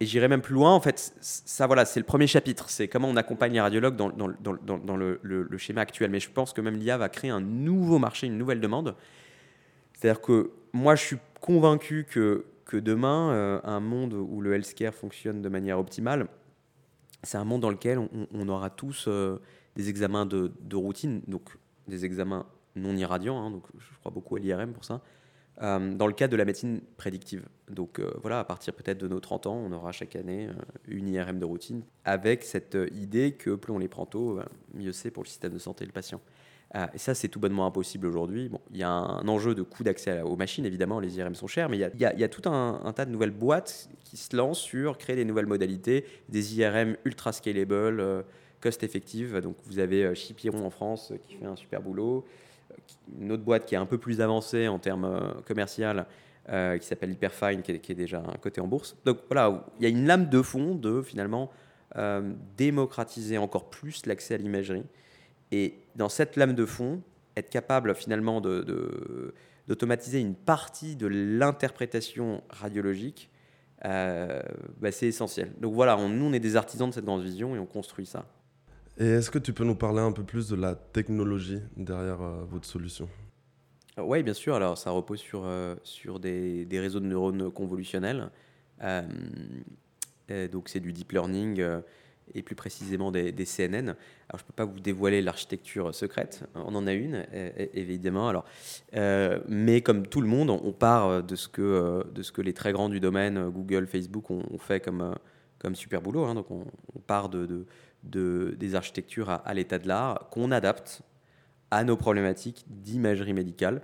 Et 0.00 0.06
j'irai 0.06 0.28
même 0.28 0.42
plus 0.42 0.54
loin, 0.54 0.72
en 0.72 0.80
fait, 0.80 1.12
ça 1.20 1.66
voilà, 1.66 1.84
c'est 1.84 1.98
le 1.98 2.06
premier 2.06 2.28
chapitre, 2.28 2.70
c'est 2.70 2.86
comment 2.86 3.08
on 3.08 3.16
accompagne 3.16 3.52
les 3.52 3.60
radiologues 3.60 3.96
dans 3.96 4.08
le, 4.96 5.20
le, 5.22 5.58
schéma 5.58 5.80
actuel. 5.80 6.10
Mais 6.10 6.20
je 6.20 6.30
pense 6.30 6.52
que 6.52 6.60
même 6.60 6.76
l'IA 6.76 6.96
va 6.98 7.08
créer 7.08 7.30
un 7.30 7.40
nouveau 7.40 7.98
marché, 7.98 8.28
une 8.28 8.38
nouvelle 8.38 8.60
demande. 8.60 8.94
C'est-à-dire 9.98 10.20
que 10.20 10.52
moi, 10.72 10.94
je 10.94 11.04
suis 11.04 11.16
convaincu 11.40 12.06
que, 12.08 12.46
que 12.64 12.76
demain, 12.76 13.32
euh, 13.32 13.60
un 13.64 13.80
monde 13.80 14.14
où 14.14 14.40
le 14.40 14.54
healthcare 14.54 14.94
fonctionne 14.94 15.42
de 15.42 15.48
manière 15.48 15.78
optimale, 15.80 16.28
c'est 17.24 17.36
un 17.36 17.44
monde 17.44 17.62
dans 17.62 17.70
lequel 17.70 17.98
on, 18.32 18.48
aura 18.48 18.70
tous 18.70 19.06
euh, 19.08 19.40
des 19.74 19.88
examens 19.88 20.24
de, 20.24 20.52
de, 20.60 20.76
routine, 20.76 21.20
donc 21.26 21.56
des 21.88 22.04
examens 22.04 22.46
non 22.76 22.96
irradiants, 22.96 23.40
hein, 23.44 23.50
donc 23.50 23.64
je 23.76 23.98
crois 23.98 24.12
beaucoup 24.12 24.36
à 24.36 24.38
l'IRM 24.38 24.72
pour 24.72 24.84
ça, 24.84 25.00
euh, 25.62 25.92
dans 25.92 26.06
le 26.06 26.12
cadre 26.12 26.30
de 26.30 26.36
la 26.36 26.44
médecine 26.44 26.80
prédictive. 26.96 27.44
Donc 27.68 28.00
voilà, 28.22 28.38
à 28.38 28.44
partir 28.44 28.74
peut-être 28.74 28.98
de 28.98 29.08
nos 29.08 29.18
30 29.18 29.48
ans, 29.48 29.56
on 29.56 29.72
aura 29.72 29.90
chaque 29.90 30.14
année 30.14 30.48
une 30.86 31.08
IRM 31.08 31.40
de 31.40 31.44
routine, 31.44 31.82
avec 32.04 32.44
cette 32.44 32.78
idée 32.92 33.32
que 33.32 33.56
plus 33.56 33.72
on 33.72 33.78
les 33.78 33.88
prend 33.88 34.06
tôt, 34.06 34.38
mieux 34.74 34.92
c'est 34.92 35.10
pour 35.10 35.24
le 35.24 35.28
système 35.28 35.54
de 35.54 35.58
santé 35.58 35.82
et 35.82 35.88
le 35.88 35.92
patient. 35.92 36.20
Euh, 36.74 36.86
et 36.92 36.98
ça, 36.98 37.14
c'est 37.14 37.28
tout 37.28 37.40
bonnement 37.40 37.66
impossible 37.66 38.06
aujourd'hui. 38.06 38.48
Bon, 38.48 38.60
il 38.70 38.76
y 38.76 38.82
a 38.82 38.90
un 38.90 39.26
enjeu 39.26 39.54
de 39.54 39.62
coût 39.62 39.84
d'accès 39.84 40.20
aux 40.20 40.36
machines, 40.36 40.66
évidemment, 40.66 41.00
les 41.00 41.16
IRM 41.16 41.34
sont 41.34 41.46
chers, 41.46 41.68
mais 41.68 41.78
il 41.78 42.00
y 42.00 42.04
a, 42.04 42.28
tout 42.28 42.48
un, 42.48 42.92
tas 42.94 43.06
de 43.06 43.10
nouvelles 43.10 43.30
boîtes 43.30 43.88
qui 44.04 44.16
se 44.16 44.36
lancent 44.36 44.60
sur 44.60 44.98
créer 44.98 45.16
des 45.16 45.24
nouvelles 45.24 45.46
modalités, 45.46 46.04
des 46.28 46.58
IRM 46.58 46.96
ultra 47.04 47.32
scalable, 47.32 48.00
euh, 48.00 48.22
cost 48.60 48.82
effective. 48.82 49.40
Donc 49.40 49.56
vous 49.64 49.78
avez 49.78 50.04
euh, 50.04 50.14
Chipiron 50.14 50.64
en 50.66 50.70
France 50.70 51.12
qui 51.26 51.36
fait 51.36 51.46
un 51.46 51.56
super 51.56 51.80
boulot, 51.80 52.26
une 53.18 53.32
autre 53.32 53.44
boîte 53.44 53.64
qui 53.64 53.74
est 53.74 53.78
un 53.78 53.86
peu 53.86 53.98
plus 53.98 54.20
avancée 54.20 54.68
en 54.68 54.78
termes 54.78 55.42
commercial, 55.46 56.06
qui 56.46 56.86
s'appelle 56.86 57.10
Hyperfine, 57.10 57.60
qui 57.60 57.72
est, 57.72 57.78
qui 57.78 57.92
est, 57.92 57.94
déjà 57.94 58.22
coté 58.40 58.60
en 58.62 58.66
bourse. 58.66 58.96
Donc 59.04 59.18
voilà, 59.28 59.66
il 59.78 59.82
y 59.82 59.86
a 59.86 59.90
une 59.90 60.06
lame 60.06 60.30
de 60.30 60.40
fond 60.40 60.74
de 60.74 61.02
finalement 61.02 61.50
démocratiser 62.56 63.36
encore 63.36 63.68
plus 63.68 64.06
l'accès 64.06 64.34
à 64.34 64.38
l'imagerie 64.38 64.84
et 65.52 65.74
dans 65.96 66.08
cette 66.08 66.36
lame 66.36 66.54
de 66.54 66.64
fond, 66.66 67.02
être 67.36 67.50
capable 67.50 67.94
finalement 67.94 68.40
d'automatiser 68.40 70.20
une 70.20 70.34
partie 70.34 70.96
de 70.96 71.06
l'interprétation 71.06 72.42
radiologique, 72.50 73.30
euh, 73.84 74.42
bah, 74.80 74.90
c'est 74.90 75.06
essentiel. 75.06 75.52
Donc 75.60 75.74
voilà, 75.74 75.96
nous 75.96 76.24
on 76.24 76.32
est 76.32 76.40
des 76.40 76.56
artisans 76.56 76.88
de 76.88 76.94
cette 76.94 77.04
grande 77.04 77.22
vision 77.22 77.54
et 77.54 77.58
on 77.58 77.66
construit 77.66 78.06
ça. 78.06 78.26
Et 78.98 79.06
est-ce 79.06 79.30
que 79.30 79.38
tu 79.38 79.52
peux 79.52 79.64
nous 79.64 79.76
parler 79.76 80.00
un 80.00 80.10
peu 80.10 80.24
plus 80.24 80.48
de 80.48 80.56
la 80.56 80.74
technologie 80.74 81.60
derrière 81.76 82.20
euh, 82.20 82.44
votre 82.50 82.66
solution? 82.66 83.08
Oui, 83.96 84.22
bien 84.22 84.34
sûr. 84.34 84.54
Alors, 84.54 84.78
ça 84.78 84.90
repose 84.90 85.18
sur, 85.18 85.44
sur 85.82 86.20
des, 86.20 86.64
des, 86.64 86.78
réseaux 86.78 87.00
de 87.00 87.06
neurones 87.06 87.50
convolutionnels. 87.50 88.30
donc, 88.70 90.68
c'est 90.68 90.78
du 90.78 90.92
deep 90.92 91.10
learning 91.10 91.80
et 92.34 92.42
plus 92.42 92.54
précisément 92.54 93.10
des, 93.10 93.32
CNN. 93.32 93.74
Alors, 93.74 93.94
je 94.34 94.36
ne 94.36 94.46
peux 94.46 94.54
pas 94.54 94.64
vous 94.64 94.80
dévoiler 94.80 95.22
l'architecture 95.22 95.94
secrète, 95.94 96.44
on 96.54 96.74
en 96.74 96.86
a 96.86 96.92
une, 96.92 97.24
évidemment. 97.74 98.28
Alors, 98.28 98.44
euh, 98.94 99.40
mais 99.48 99.80
comme 99.80 100.06
tout 100.06 100.20
le 100.20 100.28
monde, 100.28 100.50
on 100.50 100.72
part 100.72 101.22
de 101.22 101.36
ce 101.36 101.48
que, 101.48 101.62
euh, 101.62 102.02
de 102.12 102.22
ce 102.22 102.32
que 102.32 102.42
les 102.42 102.52
très 102.52 102.72
grands 102.72 102.88
du 102.88 103.00
domaine, 103.00 103.48
Google, 103.50 103.86
Facebook, 103.86 104.30
ont, 104.30 104.58
fait 104.58 104.80
comme, 104.80 105.00
euh, 105.00 105.14
comme 105.58 105.74
super 105.74 106.02
boulot. 106.02 106.24
Hein. 106.24 106.34
Donc, 106.34 106.50
on, 106.50 106.64
part 107.06 107.28
de, 107.28 107.66
de, 108.04 108.54
des 108.58 108.74
architectures 108.74 109.30
à, 109.30 109.54
l'état 109.54 109.78
de 109.78 109.88
l'art 109.88 110.28
qu'on 110.30 110.50
adapte 110.50 111.02
à 111.70 111.84
nos 111.84 111.96
problématiques 111.96 112.64
d'imagerie 112.68 113.32
médicale. 113.32 113.82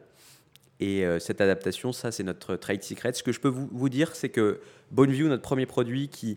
Et 0.80 1.04
cette 1.20 1.40
adaptation, 1.40 1.92
ça, 1.92 2.10
c'est 2.10 2.24
notre 2.24 2.56
trade 2.56 2.82
secret. 2.82 3.12
Ce 3.14 3.22
que 3.22 3.32
je 3.32 3.40
peux 3.40 3.48
vous, 3.48 3.88
dire, 3.88 4.14
c'est 4.14 4.28
que 4.28 4.60
Bonneview, 4.90 5.28
notre 5.28 5.42
premier 5.42 5.64
produit 5.64 6.08
qui 6.08 6.36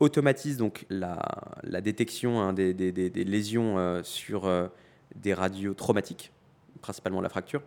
automatise 0.00 0.56
donc 0.56 0.86
la, 0.90 1.18
détection 1.80 2.40
hein, 2.40 2.52
des, 2.52 2.72
lésions 3.24 3.78
euh, 3.78 4.02
sur 4.02 4.46
euh, 4.46 4.66
des 5.14 5.34
radios 5.34 5.74
traumatiques, 5.74 6.32
principalement 6.80 7.20
la 7.20 7.28
fracture. 7.28 7.62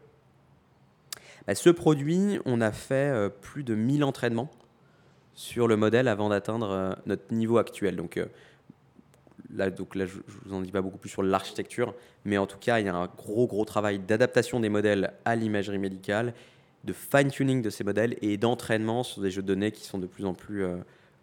Bah, 1.47 1.55
ce 1.55 1.69
produit, 1.69 2.39
on 2.45 2.61
a 2.61 2.71
fait 2.71 3.11
euh, 3.11 3.29
plus 3.29 3.63
de 3.63 3.75
1000 3.75 4.03
entraînements 4.03 4.51
sur 5.33 5.67
le 5.67 5.77
modèle 5.77 6.07
avant 6.07 6.29
d'atteindre 6.29 6.97
notre 7.05 7.33
niveau 7.33 7.59
actuel. 7.59 7.95
Donc, 7.95 8.19
là, 9.55 9.69
donc 9.69 9.95
là, 9.95 10.05
je 10.05 10.17
ne 10.17 10.21
vous 10.43 10.53
en 10.53 10.59
dis 10.59 10.71
pas 10.71 10.81
beaucoup 10.81 10.97
plus 10.97 11.09
sur 11.09 11.23
l'architecture, 11.23 11.95
mais 12.25 12.37
en 12.37 12.45
tout 12.45 12.57
cas, 12.57 12.79
il 12.79 12.87
y 12.87 12.89
a 12.89 12.95
un 12.95 13.05
gros, 13.05 13.47
gros 13.47 13.63
travail 13.63 13.99
d'adaptation 13.99 14.59
des 14.59 14.67
modèles 14.67 15.13
à 15.23 15.37
l'imagerie 15.37 15.77
médicale, 15.77 16.33
de 16.83 16.91
fine-tuning 16.91 17.61
de 17.61 17.69
ces 17.69 17.85
modèles 17.85 18.17
et 18.21 18.35
d'entraînement 18.35 19.03
sur 19.03 19.21
des 19.21 19.31
jeux 19.31 19.41
de 19.41 19.47
données 19.47 19.71
qui 19.71 19.85
sont 19.85 19.97
de 19.97 20.07
plus 20.07 20.25
en 20.25 20.33
plus 20.33 20.65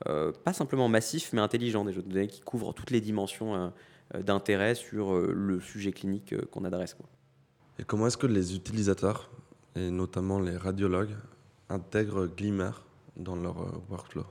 pas 0.05 0.53
simplement 0.53 0.88
massif, 0.88 1.33
mais 1.33 1.41
intelligent, 1.41 1.85
des 1.85 1.93
jeux 1.93 2.03
de 2.03 2.09
données 2.09 2.26
qui 2.29 2.41
couvrent 2.41 2.73
toutes 2.73 2.91
les 2.91 3.00
dimensions 3.00 3.55
euh, 3.55 3.69
euh, 4.15 4.23
d'intérêt 4.23 4.75
sur 4.75 5.15
le 5.19 5.61
sujet 5.61 5.93
clinique 5.93 6.35
qu'on 6.50 6.65
adresse. 6.65 6.95
Quoi. 6.95 7.07
Et 7.79 7.85
comment 7.85 8.07
est-ce 8.07 8.17
que 8.17 8.26
les 8.26 8.55
utilisateurs, 8.55 9.31
et 9.75 9.91
notamment 9.91 10.38
les 10.41 10.57
radiologues, 10.57 11.17
intègrent 11.69 12.26
Glimmer 12.26 12.71
dans 13.17 13.37
leur 13.37 13.57
workflow? 13.91 14.25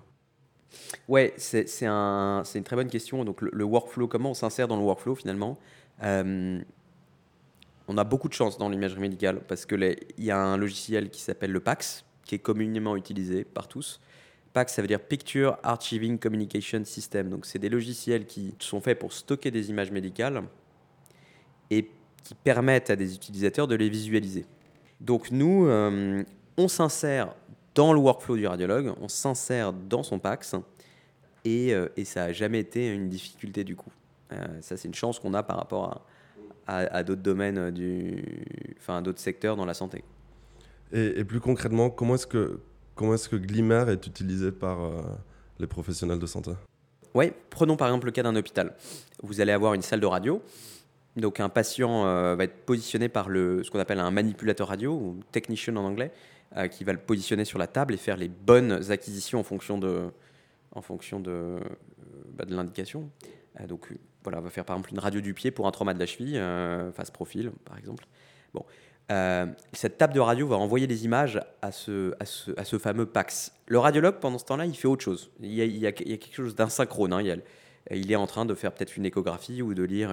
Ouais, 1.08 1.34
c'est 1.38 1.86
un, 1.86 2.44
une 2.44 2.64
très 2.64 2.76
bonne 2.76 2.90
question. 2.90 3.24
Donc 3.24 3.42
le, 3.42 3.64
workflow, 3.64 4.08
comment 4.08 4.32
on 4.32 4.34
s'insère 4.34 4.68
dans 4.68 4.78
le 4.78 4.84
workflow 4.84 5.16
finalement? 5.16 5.58
On 7.88 7.98
a 7.98 8.04
beaucoup 8.04 8.28
de 8.30 8.34
chance 8.34 8.58
dans 8.58 8.70
l'imagerie 8.70 9.02
médicale 9.02 9.42
parce 9.48 9.66
qu'il 9.66 9.98
y 10.18 10.32
a 10.32 10.40
un 10.40 10.58
logiciel 10.58 11.10
qui 11.10 11.22
s'appelle 11.22 11.52
le 11.52 11.60
PAX, 11.60 12.04
qui 12.26 12.36
est 12.36 12.40
communément 12.40 12.96
utilisé 12.96 13.44
par 13.44 13.68
tous, 13.68 14.00
PAC, 14.56 14.70
ça 14.70 14.82
veut 14.82 14.88
dire 14.88 15.02
Picture 15.02 15.58
Archiving 15.64 16.18
Communication 16.18 16.86
System. 16.86 17.30
Donc, 17.30 17.46
c'est 17.46 17.60
des 17.60 17.68
logiciels 17.68 18.26
qui 18.26 18.56
sont 18.60 18.80
faits 18.80 18.98
pour 18.98 19.12
stocker 19.12 19.52
des 19.52 19.70
images 19.70 19.92
médicales 19.92 20.44
et 21.70 21.92
qui 22.24 22.36
permettent 22.36 22.90
à 22.90 22.96
des 22.96 23.14
utilisateurs 23.14 23.68
de 23.68 23.76
les 23.76 23.90
visualiser. 23.90 24.46
Donc, 25.02 25.30
nous, 25.30 25.68
euh, 25.68 26.24
on 26.56 26.70
s'insère 26.70 27.36
dans 27.76 27.92
le 27.92 28.00
workflow 28.00 28.38
du 28.38 28.48
radiologue, 28.48 28.94
on 29.02 29.10
s'insère 29.10 29.74
dans 29.74 30.04
son 30.04 30.20
PAX 30.20 30.56
et, 31.44 31.74
euh, 31.74 31.90
et 31.98 32.06
ça 32.06 32.28
n'a 32.28 32.34
jamais 32.34 32.60
été 32.60 32.88
une 32.88 33.10
difficulté 33.10 33.66
du 33.66 33.76
coup. 33.76 33.92
Euh, 34.32 34.38
ça, 34.62 34.78
c'est 34.78 34.88
une 34.88 34.96
chance 34.96 35.20
qu'on 35.20 35.34
a 35.34 35.44
par 35.44 35.58
rapport 35.58 36.06
à, 36.66 36.78
à, 36.78 37.04
d'autres 37.04 37.22
domaines, 37.22 37.72
du, 37.72 38.24
enfin, 38.78 39.02
d'autres 39.02 39.20
secteurs 39.20 39.58
dans 39.58 39.66
la 39.66 39.74
santé. 39.74 40.06
Et 40.94 41.26
plus 41.26 41.42
concrètement, 41.42 41.90
comment 41.90 42.16
est-ce 42.16 42.26
que 42.26 42.62
Comment 42.96 43.14
est-ce 43.16 43.28
que 43.28 43.36
Glimmer 43.36 43.84
est 43.90 44.08
utilisé 44.08 44.54
par 44.54 44.82
euh, 44.82 45.02
les 45.60 45.68
professionnels 45.68 46.18
de 46.18 46.26
santé? 46.26 46.52
Oui, 47.14 47.32
prenons 47.50 47.76
par 47.76 47.90
exemple 47.90 48.06
le 48.06 48.14
cas 48.14 48.24
d'un 48.24 48.36
hôpital. 48.38 48.74
Vous 49.22 49.42
allez 49.42 49.52
avoir 49.52 49.74
une 49.74 49.82
salle 49.82 50.00
de 50.00 50.06
radio. 50.06 50.42
Donc 51.18 51.42
un 51.42 51.50
patient 51.50 52.06
euh, 52.06 52.36
va 52.36 52.46
être 52.46 52.66
positionné 52.66 53.10
par 53.10 53.28
le, 53.28 53.64
ce 53.64 53.72
qu'on 53.72 53.80
appelle 53.80 54.00
un 54.00 54.12
manipulateur 54.12 54.70
radio, 54.70 54.94
ou 54.94 55.20
technician 55.34 55.76
en 55.76 55.84
anglais, 55.84 56.14
euh, 56.56 56.68
qui 56.70 56.86
va 56.86 56.94
le 56.94 57.00
positionner 57.00 57.44
sur 57.44 57.60
la 57.60 57.68
table 57.68 57.94
et 57.94 57.98
faire 57.98 58.16
les 58.16 58.30
bonnes 58.30 58.90
acquisitions 58.90 59.40
en 59.40 59.44
fonction 59.44 59.78
de, 59.78 60.10
en 60.72 60.82
fonction 60.82 61.20
de, 61.20 61.58
bah, 62.34 62.46
de 62.46 62.56
l'indication. 62.56 63.10
donc 63.68 63.90
voilà, 64.24 64.40
on 64.40 64.42
va 64.42 64.50
faire 64.50 64.66
par 64.66 64.78
exemple 64.78 64.92
une 64.92 65.00
radio 65.00 65.20
du 65.20 65.34
pied 65.34 65.52
pour 65.52 65.68
un 65.68 65.72
trauma 65.72 65.94
de 65.94 66.00
la 66.00 66.06
cheville, 66.06 66.42
face 66.94 67.12
profil 67.12 67.52
par 67.66 67.78
exemple. 67.78 68.08
Bon, 68.54 68.66
euh, 69.12 69.46
cette 69.74 69.98
table 69.98 70.14
de 70.14 70.20
radio 70.20 70.48
va 70.48 70.56
envoyer 70.56 70.88
des 70.88 71.06
images 71.06 71.40
à 71.62 71.72
ce, 71.72 72.16
fameux 72.80 73.06
PAX. 73.06 73.54
Le 73.68 73.78
radiologue, 73.78 74.16
pendant 74.20 74.38
ce 74.38 74.46
temps-là, 74.46 74.66
il 74.66 74.76
fait 74.76 74.88
autre 74.88 75.04
chose. 75.04 75.32
Il 75.42 75.54
y 75.54 75.86
a, 75.86 75.92
quelque 75.92 76.34
chose 76.34 76.56
d'insynchrone. 76.56 77.14
Hein. 77.14 77.22
Il, 77.92 78.12
est 78.12 78.16
en 78.16 78.28
train 78.28 78.46
de 78.46 78.56
faire 78.56 78.72
peut-être 78.72 78.98
une 78.98 79.06
échographie 79.06 79.62
ou 79.62 79.74
de 79.74 79.84
lire 79.84 80.12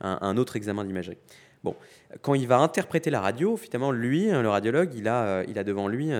un, 0.00 0.36
autre 0.36 0.56
examen 0.56 0.84
d'imagerie. 0.84 1.18
Bon, 1.64 1.74
quand 2.20 2.34
il 2.34 2.46
va 2.46 2.58
interpréter 2.58 3.10
la 3.10 3.20
radio, 3.20 3.56
finalement, 3.56 3.90
lui, 3.90 4.30
le 4.30 4.48
radiologue, 4.48 4.92
il 4.94 5.08
a, 5.08 5.24
euh, 5.24 5.64
devant 5.64 5.88
lui, 5.88 6.10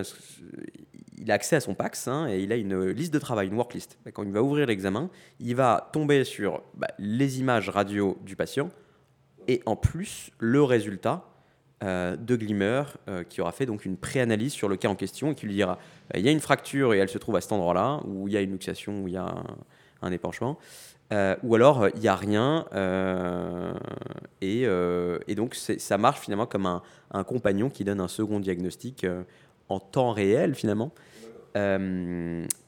il 1.19 1.31
a 1.31 1.35
accès 1.35 1.57
à 1.57 1.61
son 1.61 1.75
PAX 1.75 2.09
hein, 2.09 2.27
et 2.29 2.41
il 2.41 2.51
a 2.51 2.57
une 2.57 2.89
liste 2.89 3.13
de 3.13 3.19
travail, 3.19 3.49
une 3.49 3.55
worklist. 3.55 3.99
Quand 4.15 4.23
il 4.25 4.33
va 4.33 4.43
ouvrir 4.43 4.67
l'examen, 4.67 5.11
il 5.39 5.55
va 5.55 5.91
tomber 5.93 6.25
sur 6.25 6.63
bah, 6.75 6.89
les 6.99 7.41
images 7.41 7.69
radio 7.69 8.19
du 8.25 8.37
patient 8.37 8.71
et 9.47 9.63
en 9.67 9.77
plus 9.77 10.31
le 10.39 10.63
résultat 10.63 11.25
euh, 11.25 11.34
de 11.85 12.37
Glimmer 12.37 12.85
euh, 13.09 13.25
qui 13.25 13.41
aura 13.41 13.53
fait 13.53 13.67
donc 13.67 13.85
une 13.85 13.97
préanalyse 13.97 14.53
sur 14.53 14.69
le 14.69 14.77
cas 14.77 14.89
en 14.89 14.95
question 14.95 15.33
et 15.33 15.35
qui 15.35 15.47
lui 15.47 15.55
dira 15.55 15.79
euh, 16.15 16.19
il 16.19 16.25
y 16.25 16.29
a 16.29 16.33
une 16.33 16.41
fracture 16.41 16.95
et 16.95 16.99
elle 16.99 17.09
se 17.09 17.19
trouve 17.19 17.37
à 17.37 17.41
cet 17.41 17.53
endroit-là, 17.53 18.01
ou 18.07 18.29
il 18.29 18.35
y 18.35 18.37
a 18.37 18.41
une 18.41 18.53
luxation, 18.53 19.03
ou 19.03 19.09
il 19.09 19.15
y 19.15 19.17
a 19.17 19.35
un, 20.01 20.13
épanchement, 20.13 20.59
ou 21.43 21.55
alors 21.55 21.89
il 21.95 22.01
n'y 22.01 22.09
a 22.09 22.17
rien. 22.17 22.67
Et, 24.41 24.67
donc 25.35 25.55
ça 25.55 25.99
marche 25.99 26.21
finalement 26.21 26.47
comme 26.47 26.67
un, 26.67 27.25
compagnon 27.25 27.71
qui 27.71 27.85
donne 27.85 28.01
un 28.01 28.09
second 28.09 28.41
diagnostic 28.41 29.07
en 29.69 29.81
temps 29.81 30.13
réel 30.13 30.55
finalement 30.55 30.93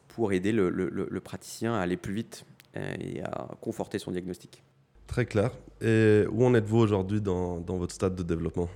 pour 0.08 0.32
aider 0.32 0.52
le, 0.52 1.20
praticien 1.22 1.74
à 1.74 1.80
aller 1.80 1.96
plus 1.96 2.14
vite 2.14 2.46
et 2.74 3.22
à 3.22 3.48
conforter 3.60 3.98
son 3.98 4.12
diagnostic. 4.12 4.62
Très 5.06 5.26
clair. 5.26 5.50
Et 5.82 6.24
où 6.30 6.44
en 6.44 6.54
êtes-vous 6.54 6.78
aujourd'hui 6.78 7.20
dans 7.20 7.60
votre 7.60 7.94
stade 7.94 8.14
de 8.14 8.22
développement? 8.22 8.68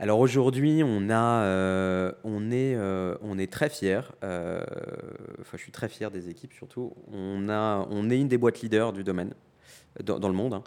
Alors 0.00 0.20
aujourd'hui, 0.20 0.80
euh, 0.82 2.12
euh, 2.22 3.18
on 3.20 3.38
est 3.38 3.52
très 3.52 3.68
fiers. 3.68 4.00
Euh, 4.22 4.64
enfin, 5.40 5.56
je 5.56 5.62
suis 5.62 5.72
très 5.72 5.88
fier 5.88 6.10
des 6.12 6.28
équipes 6.28 6.52
surtout. 6.52 6.94
On, 7.12 8.10
est 8.10 8.20
une 8.20 8.28
des 8.28 8.38
boîtes 8.38 8.60
leaders 8.60 8.92
du 8.92 9.02
domaine 9.02 9.34
dans, 10.04 10.28
le 10.28 10.34
monde. 10.34 10.54
Hein, 10.54 10.62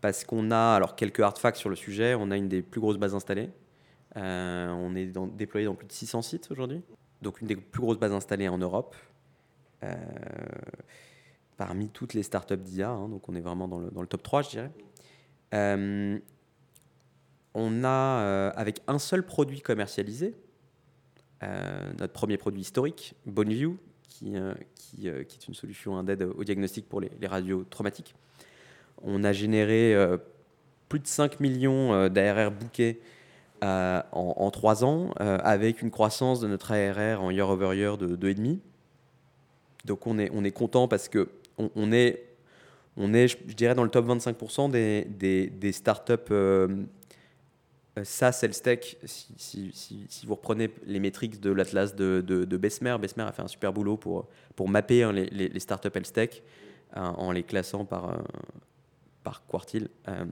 parce 0.00 0.24
qu'on 0.24 0.52
a 0.52 0.74
alors 0.76 0.94
quelques 0.94 1.20
artefacts 1.20 1.56
sur 1.56 1.68
le 1.68 1.74
sujet. 1.74 2.14
On 2.14 2.30
a 2.30 2.36
une 2.36 2.48
des 2.48 2.62
plus 2.62 2.80
grosses 2.80 2.98
bases 2.98 3.14
installées. 3.14 3.50
on 4.14 4.94
est 4.94 5.12
déployé 5.36 5.66
dans 5.66 5.74
plus 5.74 5.88
de 5.88 5.92
600 5.92 6.22
sites 6.22 6.48
aujourd'hui. 6.52 6.80
Donc 7.22 7.40
une 7.40 7.48
des 7.48 7.56
plus 7.56 7.80
grosses 7.80 7.98
bases 7.98 8.12
installées 8.12 8.48
en 8.48 8.58
Europe. 8.58 8.94
parmi 11.56 11.88
toutes 11.88 12.14
les 12.14 12.22
startups 12.22 12.56
d'IA. 12.56 12.90
Hein, 12.90 13.08
donc 13.08 13.28
on 13.28 13.34
est 13.34 13.40
vraiment 13.40 13.66
dans 13.66 13.80
le, 13.80 13.90
dans 13.90 14.02
le 14.02 14.06
top 14.06 14.22
3, 14.22 14.42
je 14.42 14.50
dirais 14.50 14.70
on 17.56 17.84
a, 17.84 17.88
euh, 17.88 18.52
avec 18.54 18.82
un 18.86 18.98
seul 18.98 19.22
produit 19.22 19.62
commercialisé, 19.62 20.34
euh, 21.42 21.90
notre 21.98 22.12
premier 22.12 22.36
produit 22.36 22.60
historique, 22.60 23.14
Bonneview, 23.24 23.78
qui, 24.02 24.36
euh, 24.36 24.52
qui, 24.74 25.08
est 25.08 25.48
une 25.48 25.54
solution 25.54 26.02
d'aide 26.02 26.22
au 26.22 26.44
diagnostic 26.44 26.86
pour 26.86 27.00
les, 27.00 27.10
radios 27.26 27.64
traumatiques. 27.70 28.14
On 29.02 29.24
a 29.24 29.32
généré 29.32 29.94
plus 30.88 30.98
de 30.98 31.06
5 31.06 31.40
millions 31.40 32.08
d'ARR 32.08 32.50
bookés 32.50 33.00
en, 33.62 34.50
3 34.50 34.84
ans, 34.84 35.12
avec 35.18 35.82
une 35.82 35.90
croissance 35.90 36.40
de 36.40 36.48
notre 36.48 36.72
ARR 36.72 37.22
en 37.22 37.30
year 37.30 37.48
over 37.48 37.76
year 37.76 37.98
de 37.98 38.16
2,5. 38.16 38.58
Donc 39.84 40.06
on 40.06 40.18
est, 40.18 40.30
on 40.32 40.44
est 40.44 40.50
content 40.50 40.88
parce 40.88 41.08
que 41.08 41.28
on, 41.58 41.92
est, 41.92 42.24
on 42.96 43.12
je 43.12 43.36
dirais, 43.54 43.74
dans 43.74 43.84
le 43.84 43.90
top 43.90 44.06
25% 44.06 44.70
des, 44.70 45.04
des, 45.04 45.48
des 45.48 45.72
startups 45.72 46.32
ça, 48.04 48.32
c'est 48.32 48.46
le 48.46 48.52
steak. 48.52 48.98
Si, 49.04 49.72
vous 50.26 50.34
reprenez 50.34 50.70
les 50.84 51.00
métriques 51.00 51.40
de 51.40 51.50
l'atlas 51.50 51.94
de, 51.94 52.20
de, 52.20 52.56
Besmer, 52.56 52.96
Besmer 53.00 53.24
a 53.24 53.32
fait 53.32 53.42
un 53.42 53.48
super 53.48 53.72
boulot 53.72 53.96
pour, 53.96 54.28
mapper 54.68 55.02
hein, 55.02 55.12
les, 55.12 55.60
startups 55.60 55.90
health 55.94 56.12
tech 56.12 56.42
hein, 56.94 57.14
en 57.16 57.32
les 57.32 57.42
classant 57.42 57.84
par, 57.84 58.10
euh, 58.10 59.30
quartile. 59.48 59.88
Euh, 60.08 60.24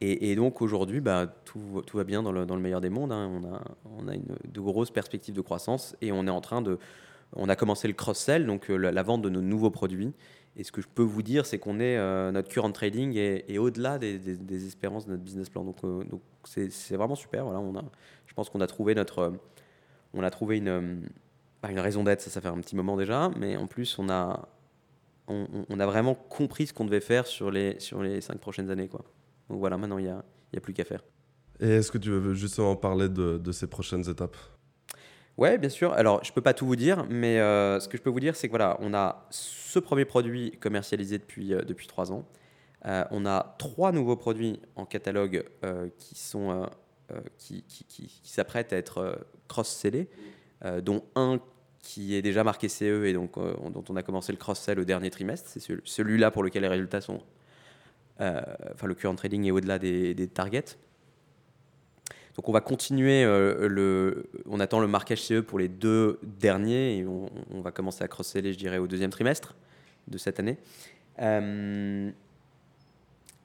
et, 0.00 0.34
donc 0.34 0.62
aujourd'hui, 0.62 1.00
bah, 1.00 1.26
tout, 1.44 1.82
va 1.92 2.04
bien 2.04 2.22
dans 2.22 2.32
le, 2.32 2.46
meilleur 2.58 2.80
des 2.80 2.88
mondes. 2.88 3.12
Hein. 3.12 3.30
On 3.30 3.54
a, 3.54 3.62
on 3.98 4.08
a 4.08 4.14
une, 4.14 4.36
de 4.44 4.60
grosses 4.60 4.90
perspectives 4.90 5.34
de 5.34 5.42
croissance 5.42 5.94
et 6.00 6.12
on 6.12 6.26
est 6.26 6.30
en 6.30 6.40
train 6.40 6.62
de, 6.62 6.78
on 7.36 7.48
a 7.48 7.56
commencé 7.56 7.86
le 7.86 7.94
cross-sell, 7.94 8.46
donc 8.46 8.68
la, 8.68 9.02
vente 9.02 9.22
de 9.22 9.28
nos 9.28 9.42
nouveaux 9.42 9.70
produits. 9.70 10.12
Et 10.56 10.64
ce 10.64 10.72
que 10.72 10.82
je 10.82 10.88
peux 10.88 11.02
vous 11.02 11.22
dire, 11.22 11.46
c'est 11.46 11.58
qu'on 11.58 11.78
est, 11.80 11.96
notre 12.32 12.48
current 12.48 12.72
trading 12.72 13.16
est, 13.16 13.58
au-delà 13.58 13.98
des, 13.98 14.66
espérances 14.66 15.06
de 15.06 15.12
notre 15.12 15.22
business 15.22 15.48
plan. 15.48 15.64
Donc, 15.64 15.80
donc 15.82 16.20
c'est 16.44 16.96
vraiment 16.96 17.14
super. 17.14 17.44
Voilà, 17.44 17.60
on 17.60 17.76
a, 17.76 17.84
je 18.26 18.34
pense 18.34 18.50
qu'on 18.50 18.60
a 18.60 18.66
trouvé 18.66 18.94
notre, 18.94 19.32
on 20.12 20.22
a 20.22 20.30
trouvé 20.30 20.58
une, 20.58 21.08
une 21.68 21.80
raison 21.80 22.04
d'être. 22.04 22.20
Ça, 22.20 22.40
fait 22.40 22.48
un 22.48 22.60
petit 22.60 22.76
moment 22.76 22.96
déjà, 22.96 23.30
mais 23.38 23.56
en 23.56 23.66
plus, 23.66 23.98
on 23.98 24.08
a, 24.08 24.48
on, 25.28 25.80
a 25.80 25.86
vraiment 25.86 26.14
compris 26.14 26.66
ce 26.66 26.74
qu'on 26.74 26.84
devait 26.84 27.00
faire 27.00 27.26
sur 27.26 27.50
les, 27.50 27.78
sur 27.78 28.02
les 28.02 28.20
cinq 28.20 28.38
prochaines 28.38 28.70
années. 28.70 28.88
Donc 29.48 29.58
voilà, 29.58 29.76
maintenant, 29.76 29.98
il 29.98 30.04
n'y 30.04 30.10
a, 30.10 30.24
y 30.52 30.58
a 30.58 30.60
plus 30.60 30.74
qu'à 30.74 30.84
faire. 30.84 31.02
Et 31.60 31.68
est-ce 31.68 31.92
que 31.92 31.98
tu 31.98 32.10
veux 32.10 32.34
justement 32.34 32.74
parler 32.74 33.08
de, 33.08 33.38
de 33.38 33.52
ces 33.52 33.66
prochaines 33.66 34.08
étapes? 34.08 34.36
Ouais, 35.40 35.56
bien 35.56 35.70
sûr. 35.70 35.94
Alors, 35.94 36.22
je 36.22 36.32
peux 36.32 36.42
pas 36.42 36.52
tout 36.52 36.66
vous 36.66 36.76
dire, 36.76 37.06
mais 37.08 37.40
euh, 37.40 37.80
ce 37.80 37.88
que 37.88 37.96
je 37.96 38.02
peux 38.02 38.10
vous 38.10 38.20
dire, 38.20 38.36
c'est 38.36 38.48
que 38.48 38.52
voilà, 38.52 38.76
on 38.80 38.92
a 38.92 39.26
ce 39.30 39.78
premier 39.78 40.04
produit 40.04 40.50
commercialisé 40.60 41.16
depuis, 41.16 41.54
euh, 41.54 41.62
depuis 41.62 41.86
trois 41.86 42.12
ans. 42.12 42.26
Euh, 42.84 43.04
on 43.10 43.24
a 43.24 43.56
trois 43.58 43.90
nouveaux 43.90 44.16
produits 44.16 44.60
en 44.76 44.84
catalogue 44.84 45.44
qui 45.98 46.14
sont 46.14 46.68
qui, 47.38 47.62
qui, 47.62 47.84
qui, 47.84 48.20
s'apprêtent 48.22 48.72
à 48.72 48.76
être 48.76 49.18
cross-sellés, 49.48 50.08
dont 50.82 51.02
un 51.16 51.40
qui 51.82 52.14
est 52.14 52.22
déjà 52.22 52.44
marqué 52.44 52.68
CE 52.68 53.04
et 53.04 53.12
donc, 53.12 53.34
dont 53.34 53.84
on 53.88 53.96
a 53.96 54.02
commencé 54.02 54.32
le 54.32 54.38
cross-sell 54.38 54.78
au 54.78 54.84
dernier 54.84 55.10
trimestre. 55.10 55.48
C'est 55.48 55.60
celui-là 55.84 56.30
pour 56.30 56.42
lequel 56.42 56.62
les 56.62 56.68
résultats 56.68 57.00
sont. 57.00 57.20
Enfin, 58.18 58.86
le 58.86 58.94
current 58.94 59.16
trading 59.16 59.46
est 59.46 59.50
au-delà 59.50 59.78
des, 59.78 60.28
targets. 60.28 60.78
Donc, 62.36 62.48
on 62.48 62.52
va 62.52 62.60
continuer. 62.60 63.24
Euh, 63.24 63.68
le, 63.68 64.30
on 64.46 64.60
attend 64.60 64.80
le 64.80 64.86
marquage 64.86 65.22
CE 65.22 65.40
pour 65.40 65.58
les 65.58 65.68
deux 65.68 66.18
derniers 66.22 66.98
et 66.98 67.06
on, 67.06 67.60
va 67.60 67.70
commencer 67.70 68.04
à 68.04 68.08
cross-seller, 68.08 68.52
je 68.52 68.58
dirais, 68.58 68.78
au 68.78 68.86
deuxième 68.86 69.10
trimestre 69.10 69.54
de 70.08 70.18
cette 70.18 70.40
année. 70.40 70.58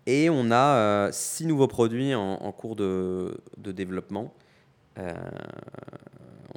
et 0.06 0.30
on 0.30 0.52
a 0.52 1.10
six 1.12 1.46
nouveaux 1.46 1.68
produits 1.68 2.16
en, 2.16 2.52
cours 2.52 2.76
de, 2.76 3.38
développement 3.58 4.34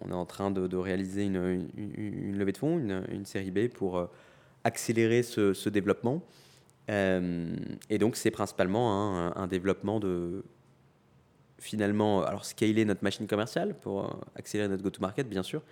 on 0.03 0.11
est 0.11 0.15
en 0.15 0.27
train 0.27 0.51
de, 0.51 0.77
réaliser 0.77 1.25
une, 1.25 2.37
levée 2.37 2.53
de 2.53 2.59
fonds, 2.59 2.79
une, 2.79 3.25
série 3.25 3.51
B 3.51 3.69
pour 3.69 3.99
euh, 3.99 4.07
accélérer 4.65 5.23
ce, 5.23 5.69
développement. 5.69 6.23
Euh, 6.91 7.55
et 7.91 7.99
donc, 7.99 8.17
c'est 8.17 8.31
principalement 8.31 9.37
un, 9.37 9.47
développement 9.47 10.01
de 10.01 10.45
finalement, 11.61 12.25
alors 12.25 12.45
scaler 12.45 12.85
notre 12.85 13.03
machine 13.05 13.27
commerciale 13.27 13.75
pour 13.75 14.05
euh, 14.05 14.09
accélérer 14.37 14.69
notre 14.69 14.83
go-to-market, 14.83 15.29
bien 15.29 15.43
sûr, 15.43 15.63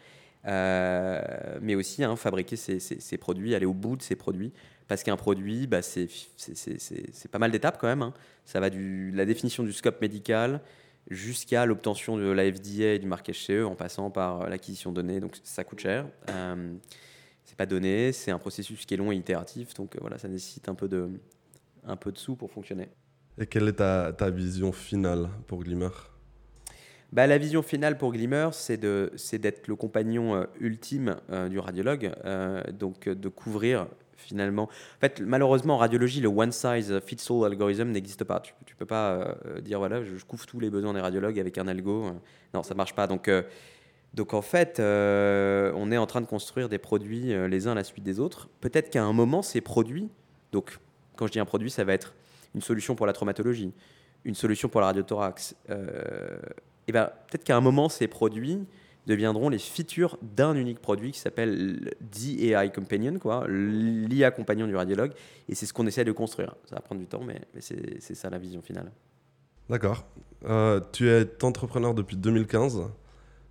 mais 0.45 1.75
aussi 1.75 2.05
hein, 2.05 2.17
fabriquer 2.17 2.57
ces, 2.57 3.19
produits, 3.19 3.55
aller 3.55 3.67
au 3.67 3.75
bout 3.75 3.97
de 3.97 4.03
ces 4.03 4.17
produits. 4.17 4.53
Parce 4.89 5.03
qu'un 5.03 5.17
produit, 5.17 5.67
bah, 5.67 5.83
c'est 5.83 6.09
pas 7.33 7.41
mal 7.41 7.51
d'étapes 7.51 7.79
quand 7.81 7.89
même. 7.89 8.03
Hein. 8.03 8.15
Ça 8.45 8.61
va 8.61 8.71
de 8.71 9.11
la 9.13 9.25
définition 9.25 9.65
du 9.65 9.73
scope 9.73 10.01
médical, 10.01 10.61
jusqu'à 11.11 11.67
l'obtention 11.67 12.17
de 12.17 12.25
la 12.25 12.51
FDA 12.51 12.95
et 12.95 12.99
du 12.99 13.07
marquage 13.07 13.45
CE 13.45 13.65
en 13.65 13.75
passant 13.75 14.11
par 14.11 14.43
euh, 14.43 14.49
l'acquisition 14.49 14.91
de 14.91 14.97
données. 14.97 15.21
Donc 15.21 15.37
ça 15.45 15.65
coûte 15.65 15.81
cher. 15.81 16.07
Euh, 16.31 16.75
c'est 17.45 17.57
pas 17.57 17.67
donné, 17.67 18.13
c'est 18.13 18.31
un 18.31 18.39
processus 18.39 18.85
qui 18.87 18.95
est 18.95 18.97
long 18.97 19.13
et 19.13 19.17
itératif. 19.17 19.75
Donc 19.75 19.95
euh, 19.95 19.99
voilà, 20.01 20.19
ça 20.19 20.29
nécessite 20.29 20.69
un 20.69 20.75
peu 20.75 20.89
de 20.89 21.11
sous 22.15 22.37
pour 22.37 22.51
fonctionner. 22.51 22.89
Et 23.39 23.47
quelle 23.47 23.69
est 23.69 23.75
ta, 23.75 24.31
vision 24.31 24.73
finale 24.73 25.29
pour 25.47 25.63
Glimmer? 25.63 25.91
Bah, 27.13 27.27
la 27.27 27.39
vision 27.39 27.63
finale 27.63 27.99
pour 27.99 28.13
Glimmer, 28.13 28.49
c'est 28.53 28.79
d'être 28.79 29.69
le 29.69 29.77
compagnon 29.77 30.47
ultime 30.61 31.17
du 31.51 31.59
radiologue, 31.59 32.13
donc 32.79 33.09
de 33.09 33.29
couvrir 33.29 33.87
finalement. 34.17 34.65
En 34.65 35.01
fait, 35.01 35.21
malheureusement, 35.21 35.75
en 35.75 35.79
radiologie, 35.79 36.21
le 36.21 36.29
one 36.29 36.53
size 36.53 37.01
fits 37.05 37.27
all 37.31 37.45
algorithm 37.45 37.91
n'existe 37.91 38.25
pas. 38.25 38.41
Tu, 38.41 38.53
ne 38.69 38.75
peux 38.79 38.87
pas 38.87 39.13
euh, 39.47 39.61
dire 39.61 39.79
voilà, 39.79 40.03
je, 40.03 40.25
couvre 40.25 40.47
tous 40.47 40.61
les 40.61 40.71
besoins 40.71 40.95
des 40.95 41.01
radiologues 41.01 41.39
avec 41.39 41.59
un 41.59 41.69
algo. 41.69 42.13
Non, 42.55 42.63
ça 42.63 42.75
marche 42.75 42.95
pas. 42.95 43.07
Donc, 43.07 43.29
euh, 43.29 43.43
donc 44.15 44.35
en 44.35 44.43
fait, 44.43 44.81
euh, 44.81 45.73
on 45.77 45.91
est 45.93 45.99
en 45.99 46.07
train 46.07 46.21
de 46.21 46.27
construire 46.27 46.69
des 46.69 46.79
produits 46.79 47.35
les 47.49 47.67
uns 47.67 47.73
à 47.73 47.77
la 47.77 47.85
suite 47.85 48.05
des 48.05 48.21
autres. 48.21 48.49
Peut-être 48.61 48.91
qu'à 48.91 49.05
un 49.05 49.13
moment, 49.13 49.43
ces 49.43 49.61
produits, 49.61 50.09
donc 50.53 50.79
quand 51.17 51.27
je 51.27 51.33
dis 51.33 51.41
un 51.41 51.45
produit, 51.45 51.71
ça 51.71 51.85
va 51.85 51.93
être 51.93 52.15
une 52.57 52.63
solution 52.63 52.97
pour 52.97 53.07
la 53.07 53.13
traumatologie, 53.13 53.73
une 54.25 54.35
solution 54.35 54.69
pour 54.69 54.81
la 54.81 54.89
radiothorax. 54.89 55.55
et 56.89 56.93
ben, 56.93 57.11
peut-être 57.31 57.45
qu'à 57.45 57.57
un 57.57 57.61
moment, 57.61 57.89
ces 57.89 58.09
produits 58.09 58.67
deviendront 59.07 59.49
les 59.49 59.59
features 59.59 60.19
d'un 60.23 60.55
unique 60.57 60.81
produit 60.81 61.13
qui 61.13 61.21
s'appelle 61.21 61.95
DAI 62.01 62.73
Companion, 62.73 63.19
quoi, 63.19 63.47
l'IA 63.49 64.31
compagnon 64.31 64.67
du 64.67 64.75
radiologue. 64.75 65.13
Et 65.49 65.55
c'est 65.55 65.67
ce 65.67 65.73
qu'on 65.73 65.87
essaie 65.87 66.05
de 66.05 66.13
construire. 66.13 66.55
Ça 66.65 66.77
va 66.77 66.83
prendre 66.83 67.01
du 67.01 67.07
temps, 67.07 67.23
mais, 67.25 67.41
c'est 67.61 68.15
ça 68.15 68.29
la 68.29 68.39
vision 68.39 68.61
finale. 68.63 68.91
D'accord. 69.71 70.05
Euh, 70.45 70.81
tu 70.93 71.09
es 71.09 71.45
entrepreneur 71.45 71.95
depuis 71.95 72.17
2015. 72.17 72.83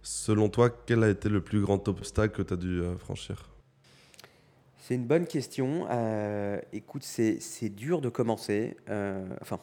Selon 0.02 0.50
toi, 0.50 0.70
quel 0.86 1.04
a 1.04 1.10
été 1.10 1.30
le 1.30 1.42
plus 1.42 1.62
grand 1.62 1.88
obstacle 1.88 2.36
que 2.36 2.42
tu 2.42 2.54
as 2.54 2.58
dû 2.58 2.82
euh, 2.82 2.96
franchir? 2.98 3.50
C'est 4.88 4.94
une 4.94 5.08
bonne 5.08 5.26
question. 5.26 5.88
Euh, 5.90 6.62
écoute, 6.72 7.02
c'est 7.02 7.70
dur 7.70 8.02
de 8.02 8.10
commencer. 8.10 8.78
enfin, 9.42 9.60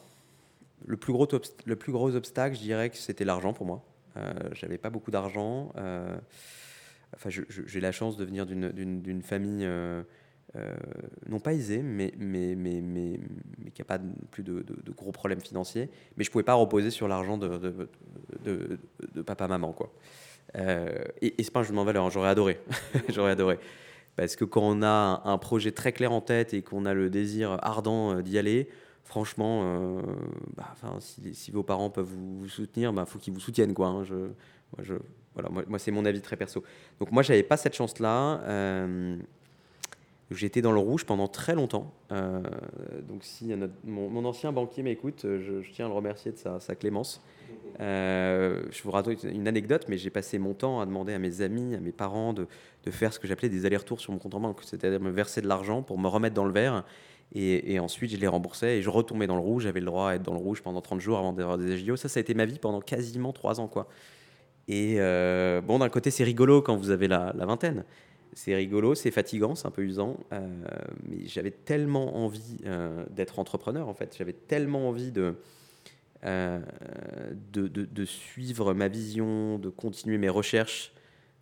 le 0.85 0.97
plus, 0.97 1.13
gros 1.13 1.25
le 1.63 1.75
plus 1.77 1.93
gros 1.93 2.13
obstacle, 2.13 2.57
je 2.57 2.61
dirais 2.61 2.89
que 2.89 2.97
c'était 2.97 3.23
l'argent 3.23 3.53
pour 3.53 3.65
moi. 3.65 3.85
Euh, 4.17 4.33
j'avais 4.51 4.77
pas 4.77 4.89
beaucoup 4.89 5.11
d'argent. 5.11 5.71
Euh, 5.77 6.13
enfin, 7.15 7.29
j'ai 7.29 7.79
la 7.79 7.93
chance 7.93 8.17
de 8.17 8.25
venir 8.25 8.45
d'une 8.45 9.21
famille 9.21 9.63
euh, 9.63 10.03
non 11.29 11.39
pas 11.39 11.53
aisée, 11.53 11.81
mais, 11.81 12.11
mais, 12.17 12.55
mais, 12.57 12.81
mais, 12.81 13.17
mais 13.59 13.71
qui 13.71 13.79
n'a 13.79 13.85
pas 13.85 14.01
plus 14.29 14.43
de, 14.43 14.65
gros 14.93 15.13
problèmes 15.13 15.39
financiers. 15.39 15.89
Mais 16.17 16.25
je 16.25 16.31
pouvais 16.31 16.43
pas 16.43 16.55
reposer 16.55 16.89
sur 16.89 17.07
l'argent 17.07 17.37
de, 17.37 17.87
de, 18.43 19.21
papa-maman. 19.21 19.71
quoi. 19.71 19.93
et, 21.21 21.41
et 21.41 21.45
un 21.55 21.63
jugement 21.63 21.83
de 21.83 21.85
valeur, 21.85 22.03
hein, 22.03 22.09
j'aurais 22.09 22.27
adoré. 22.27 22.59
j'aurais 23.07 23.31
adoré. 23.31 23.57
Parce 24.15 24.35
que 24.35 24.45
quand 24.45 24.61
on 24.63 24.83
a 24.83 25.21
un 25.25 25.37
projet 25.37 25.71
très 25.71 25.91
clair 25.91 26.11
en 26.11 26.21
tête 26.21 26.53
et 26.53 26.61
qu'on 26.61 26.85
a 26.85 26.93
le 26.93 27.09
désir 27.09 27.57
ardent 27.61 28.21
d'y 28.21 28.37
aller, 28.37 28.69
franchement, 29.03 29.61
euh, 29.63 30.01
bah, 30.55 30.75
si, 30.99 31.51
vos 31.51 31.63
parents 31.63 31.89
peuvent 31.89 32.09
vous, 32.09 32.47
soutenir, 32.47 32.91
il 32.91 32.95
bah, 32.95 33.05
faut 33.05 33.19
qu'ils 33.19 33.33
vous 33.33 33.39
soutiennent. 33.39 33.73
Quoi, 33.73 33.87
hein. 33.87 34.03
je, 34.03 34.15
moi, 34.15 34.99
voilà, 35.33 35.49
moi, 35.67 35.79
c'est 35.79 35.91
mon 35.91 36.05
avis 36.05 36.21
très 36.21 36.35
perso. 36.35 36.63
Donc 36.99 37.11
moi, 37.11 37.23
j'avais 37.23 37.43
pas 37.43 37.57
cette 37.57 37.75
chance-là. 37.75 38.41
Euh, 38.43 39.17
J'étais 40.31 40.61
dans 40.61 40.71
le 40.71 40.79
rouge 40.79 41.05
pendant 41.05 41.27
très 41.27 41.53
longtemps. 41.53 41.93
Euh, 42.11 42.41
donc 43.07 43.23
si 43.23 43.53
mon, 43.83 44.25
ancien 44.25 44.51
banquier 44.51 44.81
m'écoute, 44.81 45.21
je, 45.23 45.71
tiens 45.71 45.85
à 45.85 45.89
le 45.89 45.93
remercier 45.93 46.31
de 46.31 46.37
sa, 46.37 46.75
clémence. 46.75 47.21
Euh, 47.79 48.63
je 48.71 48.83
vous 48.83 48.91
raconte 48.91 49.23
une 49.23 49.47
anecdote, 49.47 49.85
mais 49.89 49.97
j'ai 49.97 50.09
passé 50.09 50.39
mon 50.39 50.53
temps 50.53 50.79
à 50.79 50.85
demander 50.85 51.13
à 51.13 51.19
mes 51.19 51.41
amis, 51.41 51.75
à 51.75 51.79
mes 51.79 51.91
parents 51.91 52.33
de, 52.33 52.47
faire 52.89 53.13
ce 53.13 53.19
que 53.19 53.27
j'appelais 53.27 53.49
des 53.49 53.65
allers-retours 53.65 53.99
sur 53.99 54.11
mon 54.11 54.19
compte 54.19 54.35
en 54.35 54.39
banque, 54.39 54.61
c'est-à-dire 54.63 54.99
me 54.99 55.11
verser 55.11 55.41
de 55.41 55.47
l'argent 55.47 55.81
pour 55.83 55.99
me 55.99 56.07
remettre 56.07 56.35
dans 56.35 56.45
le 56.45 56.53
vert 56.53 56.83
et, 57.35 57.79
ensuite, 57.79 58.11
je 58.11 58.17
les 58.17 58.27
remboursais 58.27 58.77
et 58.77 58.81
je 58.83 58.89
retombais 58.91 59.25
dans 59.25 59.35
le 59.35 59.41
rouge. 59.41 59.63
J'avais 59.63 59.79
le 59.79 59.87
droit 59.87 60.11
à 60.11 60.15
être 60.15 60.21
dans 60.21 60.33
le 60.33 60.39
rouge 60.39 60.61
pendant 60.61 60.81
30 60.81 60.99
jours 60.99 61.17
avant 61.17 61.33
d'avoir 61.33 61.57
des 61.57 61.73
AGO. 61.73 61.95
Ça, 61.95 62.07
ça 62.07 62.19
a 62.19 62.21
été 62.21 62.35
ma 62.35 62.45
vie 62.45 62.59
pendant 62.59 62.79
quasiment 62.79 63.33
3 63.33 63.59
ans. 63.59 63.67
quoi. 63.67 63.87
Et 64.67 64.97
euh, 64.99 65.59
bon, 65.59 65.79
d'un 65.79 65.89
côté, 65.89 66.11
c'est 66.11 66.23
rigolo 66.23 66.61
quand 66.61 66.75
vous 66.75 66.91
avez 66.91 67.07
la, 67.07 67.33
vingtaine. 67.35 67.85
C'est 68.35 68.55
rigolo, 68.55 68.95
c'est 68.95 69.11
fatigant, 69.11 69.55
c'est 69.55 69.67
un 69.67 69.71
peu 69.71 69.83
usant. 69.83 70.17
Euh, 70.31 70.47
mais 71.07 71.25
j'avais 71.25 71.51
tellement 71.51 72.17
envie 72.17 72.59
euh, 72.65 73.05
d'être 73.09 73.39
entrepreneur, 73.39 73.87
en 73.87 73.93
fait. 73.93 74.15
J'avais 74.17 74.33
tellement 74.33 74.89
envie 74.89 75.11
de, 75.11 75.35
de, 76.23 77.67
de, 77.67 78.05
suivre 78.05 78.73
ma 78.73 78.87
vision, 78.87 79.59
de 79.59 79.69
continuer 79.69 80.17
mes 80.17 80.29
recherches, 80.29 80.93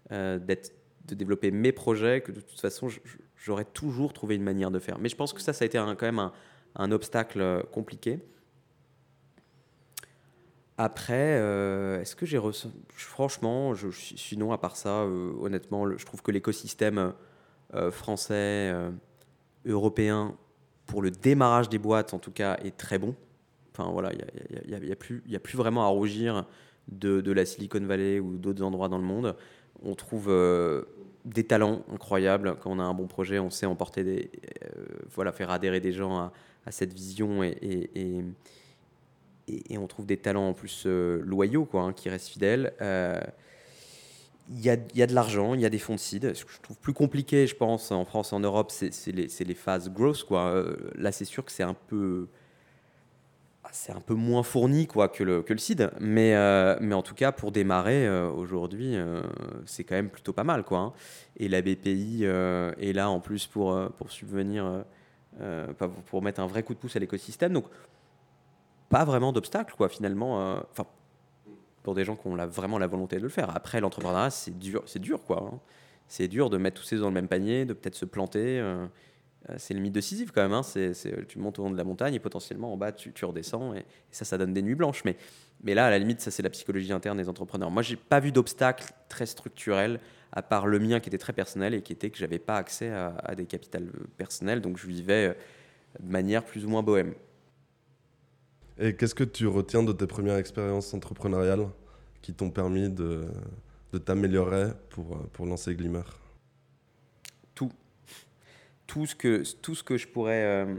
de 0.10 1.16
développer 1.16 1.52
mes 1.52 1.72
projets, 1.72 2.22
que 2.22 2.32
de 2.32 2.42
toute 2.42 2.60
façon, 2.60 2.88
j'aurais 3.44 3.66
toujours 3.66 4.14
trouvé 4.14 4.36
une 4.36 4.44
manière 4.44 4.72
de 4.72 4.80
faire. 4.80 4.98
Mais 5.00 5.10
je 5.10 5.16
pense 5.16 5.34
que 5.34 5.42
ça, 5.42 5.54
ça 5.54 5.64
a 5.64 5.66
été 5.66 5.78
quand 5.78 6.02
même 6.02 6.32
un, 6.76 6.92
obstacle 6.92 7.42
euh, 7.42 7.62
compliqué. 7.72 8.20
Après, 10.78 11.38
euh, 11.40 12.02
est-ce 12.02 12.16
que 12.16 12.26
j'ai 12.26 12.40
Franchement, 12.96 13.74
je, 13.74 13.90
sinon, 13.92 14.52
à 14.52 14.58
part 14.58 14.76
ça, 14.76 15.02
euh, 15.02 15.34
honnêtement, 15.40 15.98
je 15.98 16.06
trouve 16.06 16.22
que 16.22 16.32
l'écosystème 16.32 17.14
français, 17.92 18.74
européen, 19.66 20.36
pour 20.86 21.02
le 21.02 21.10
démarrage 21.10 21.70
des 21.70 21.78
boîtes, 21.78 22.14
en 22.14 22.20
tout 22.20 22.32
cas, 22.32 22.58
est 22.64 22.76
très 22.76 23.00
bon. 23.00 23.16
Enfin, 23.72 23.90
voilà, 23.92 24.12
il 24.12 24.68
n'y 24.68 24.76
a, 24.76 24.80
y 24.80 24.92
a, 24.92 24.96
plus, 24.98 25.24
a 25.34 25.40
plus 25.40 25.56
vraiment 25.56 25.86
à 25.86 25.88
rougir 25.88 26.46
de, 26.90 27.32
la 27.32 27.46
Silicon 27.46 27.80
Valley 27.80 28.20
ou 28.20 28.38
d'autres 28.38 28.62
endroits 28.62 28.90
dans 28.90 28.98
le 28.98 29.06
monde 29.06 29.38
on 29.82 29.96
trouve 29.96 30.28
euh, 30.30 30.84
des 31.26 31.44
talents 31.44 31.84
incroyables. 31.92 32.58
Quand 32.62 32.72
on 32.72 32.80
a 32.80 32.84
un 32.84 32.94
bon 32.94 33.08
projet, 33.08 33.40
on 33.40 33.50
sait 33.50 33.66
emporter 33.66 34.32
euh, 34.64 34.68
voilà, 35.10 35.32
faire 35.32 35.50
adhérer 35.50 35.80
des 35.80 35.92
gens 35.92 36.18
à, 36.18 36.32
cette 36.70 36.94
vision 36.94 37.44
et, 37.44 38.24
on 39.78 39.88
trouve 39.88 40.06
des 40.06 40.18
talents 40.18 40.50
en 40.50 40.54
plus 40.54 40.84
euh, 40.86 41.22
loyaux, 41.24 41.66
quoi, 41.66 41.84
hein, 41.84 41.94
qui 41.94 42.10
restent 42.10 42.30
fidèles. 42.30 42.74
il 44.50 44.60
y 44.62 44.70
a, 44.70 44.78
y 44.94 45.02
a, 45.02 45.08
de 45.08 45.14
l'argent, 45.14 45.54
il 45.54 45.62
y 45.62 45.66
a 45.66 45.70
des 45.70 45.80
fonds 45.80 45.96
de 45.96 46.00
seed. 46.00 46.34
Ce 46.34 46.46
que 46.46 46.52
je 46.52 46.62
trouve 46.62 46.78
plus 46.78 46.94
compliqué, 46.94 47.48
je 47.48 47.56
pense, 47.56 47.92
en 47.92 48.06
France, 48.06 48.34
en 48.34 48.40
Europe, 48.40 48.72
c'est 48.72 48.92
les, 49.08 49.28
les, 49.28 49.56
phases 49.56 49.90
growth. 49.90 50.24
Quoi. 50.24 50.66
là, 50.96 51.12
c'est 51.12 51.26
sûr 51.26 51.46
que 51.46 51.52
c'est 51.52 51.64
un 51.64 51.76
peu 51.88 52.28
c'est 53.72 53.94
un 53.94 54.02
peu 54.02 54.14
moins 54.14 54.44
fourni 54.44 54.88
quoi, 54.88 55.08
que, 55.08 55.24
le, 55.24 55.42
que 55.42 55.54
le. 55.54 55.60
Mais, 56.00 56.36
euh, 56.36 56.76
mais 56.82 56.94
en 56.94 57.02
tout 57.02 57.16
cas, 57.16 57.32
pour 57.32 57.52
démarrer, 57.52 58.08
euh, 58.08 58.30
aujourd'hui, 58.30 58.96
euh, 58.96 59.22
c'est 59.66 59.84
quand 59.84 59.96
même 59.96 60.10
plutôt 60.10 60.34
pas 60.34 60.44
mal. 60.44 60.64
Quoi, 60.64 60.80
hein. 60.80 60.94
Et 61.38 61.48
la 61.48 61.62
BPI 61.62 62.24
est 62.24 62.94
là 62.94 63.10
en 63.10 63.20
plus 63.20 63.48
pour, 63.48 63.78
pour 63.98 64.12
subvenir, 64.12 64.84
pour 66.08 66.22
mettre 66.22 66.42
un 66.42 66.48
vrai 66.48 66.64
coup 66.64 66.74
de 66.74 66.80
pouce 66.80 66.96
à 66.96 67.00
l'écosystème. 67.00 67.54
Donc, 67.54 67.66
pas 68.92 69.06
vraiment 69.06 69.32
d'obstacle, 69.34 69.74
quoi, 69.76 69.90
finalement. 69.90 70.62
Enfin, 70.70 70.86
pour 71.84 71.96
des 71.96 72.06
gens 72.06 72.16
qui 72.16 72.28
ont 72.28 72.36
la, 72.36 72.46
vraiment 72.46 72.78
la 72.78 72.88
volonté 72.88 73.18
de 73.18 73.24
le 73.24 73.30
faire. 73.30 73.56
Après, 73.56 73.82
l'entrepreneuriat, 73.82 74.30
c'est 74.30 74.58
dur, 74.58 74.84
c'est 74.86 75.00
dur, 75.00 75.24
quoi. 75.24 75.50
Hein. 75.52 75.60
C'est 76.08 76.28
dur 76.28 76.50
de 76.50 76.58
mettre 76.58 76.82
tous 76.82 76.88
ces 76.88 76.98
dans 76.98 77.08
le 77.08 77.14
même 77.14 77.28
panier, 77.28 77.66
de 77.66 77.74
peut-être 77.74 77.96
se 77.96 78.06
planter. 78.06 78.60
Euh, 78.60 78.86
c'est 79.58 79.74
le 79.74 79.80
mythe 79.80 80.00
Sisyphe 80.02 80.32
quand 80.32 80.42
même. 80.42 80.54
Hein. 80.54 80.62
Tu 81.28 81.40
montes 81.40 81.58
au 81.58 81.66
haut 81.66 81.70
de 81.70 81.78
la 81.78 81.84
montagne 81.84 82.14
et 82.14 82.20
potentiellement 82.20 82.74
en 82.74 82.78
bas, 82.78 82.92
tu, 82.92 83.14
redescends. 83.26 83.74
Et, 83.74 83.86
ça, 84.12 84.26
ça 84.26 84.38
donne 84.38 84.54
des 84.54 84.62
nuits 84.62 84.76
blanches. 84.76 85.04
Mais, 85.06 85.16
mais 85.64 85.74
là, 85.74 85.88
à 85.88 85.90
la 85.90 85.98
limite, 85.98 86.22
ça, 86.22 86.30
c'est 86.30 86.44
la 86.44 86.50
psychologie 86.50 86.92
interne 86.92 87.18
des 87.18 87.30
entrepreneurs. 87.30 87.72
Moi, 87.72 87.82
j'ai 87.82 87.96
pas 87.96 88.20
vu 88.20 88.32
d'obstacle 88.32 88.86
très 89.10 89.26
structurel, 89.26 90.00
à 90.32 90.42
part 90.42 90.68
le 90.68 90.80
mien 90.80 91.00
qui 91.00 91.10
était 91.10 91.18
très 91.18 91.34
personnel 91.34 91.74
et 91.74 91.82
qui 91.82 91.94
était 91.94 92.10
que 92.10 92.18
j'avais 92.18 92.40
pas 92.40 92.58
accès 92.58 92.90
à, 92.90 93.34
des 93.36 93.46
capitales 93.46 93.90
personnels. 94.18 94.62
Donc, 94.62 94.78
je 94.78 94.88
vivais 94.88 95.30
euh, 95.30 95.34
de 96.00 96.12
manière 96.12 96.44
plus 96.44 96.66
ou 96.66 96.70
moins 96.70 96.84
bohème. 96.84 97.14
Et 98.80 98.96
qu'est-ce 98.96 99.16
que 99.16 99.24
tu 99.24 99.48
retiens 99.48 99.84
de 99.84 99.92
tes 99.92 100.08
premières 100.08 100.38
expériences 100.38 100.94
entrepreneuriales 100.94 101.68
qui 102.22 102.34
t'ont 102.34 102.50
permis 102.50 102.90
de, 102.90 103.26
de 103.94 103.98
t'améliorer 103.98 104.70
pour, 104.90 105.18
pour 105.34 105.46
lancer 105.46 105.76
Glimmer? 105.76 106.04
Tout 108.92 109.06
ce 109.06 109.16
que, 109.16 109.44
tout 109.62 109.74
ce 109.74 109.84
que 109.84 109.96
je 109.96 110.06
pourrais. 110.06 110.44
Euh, 110.44 110.76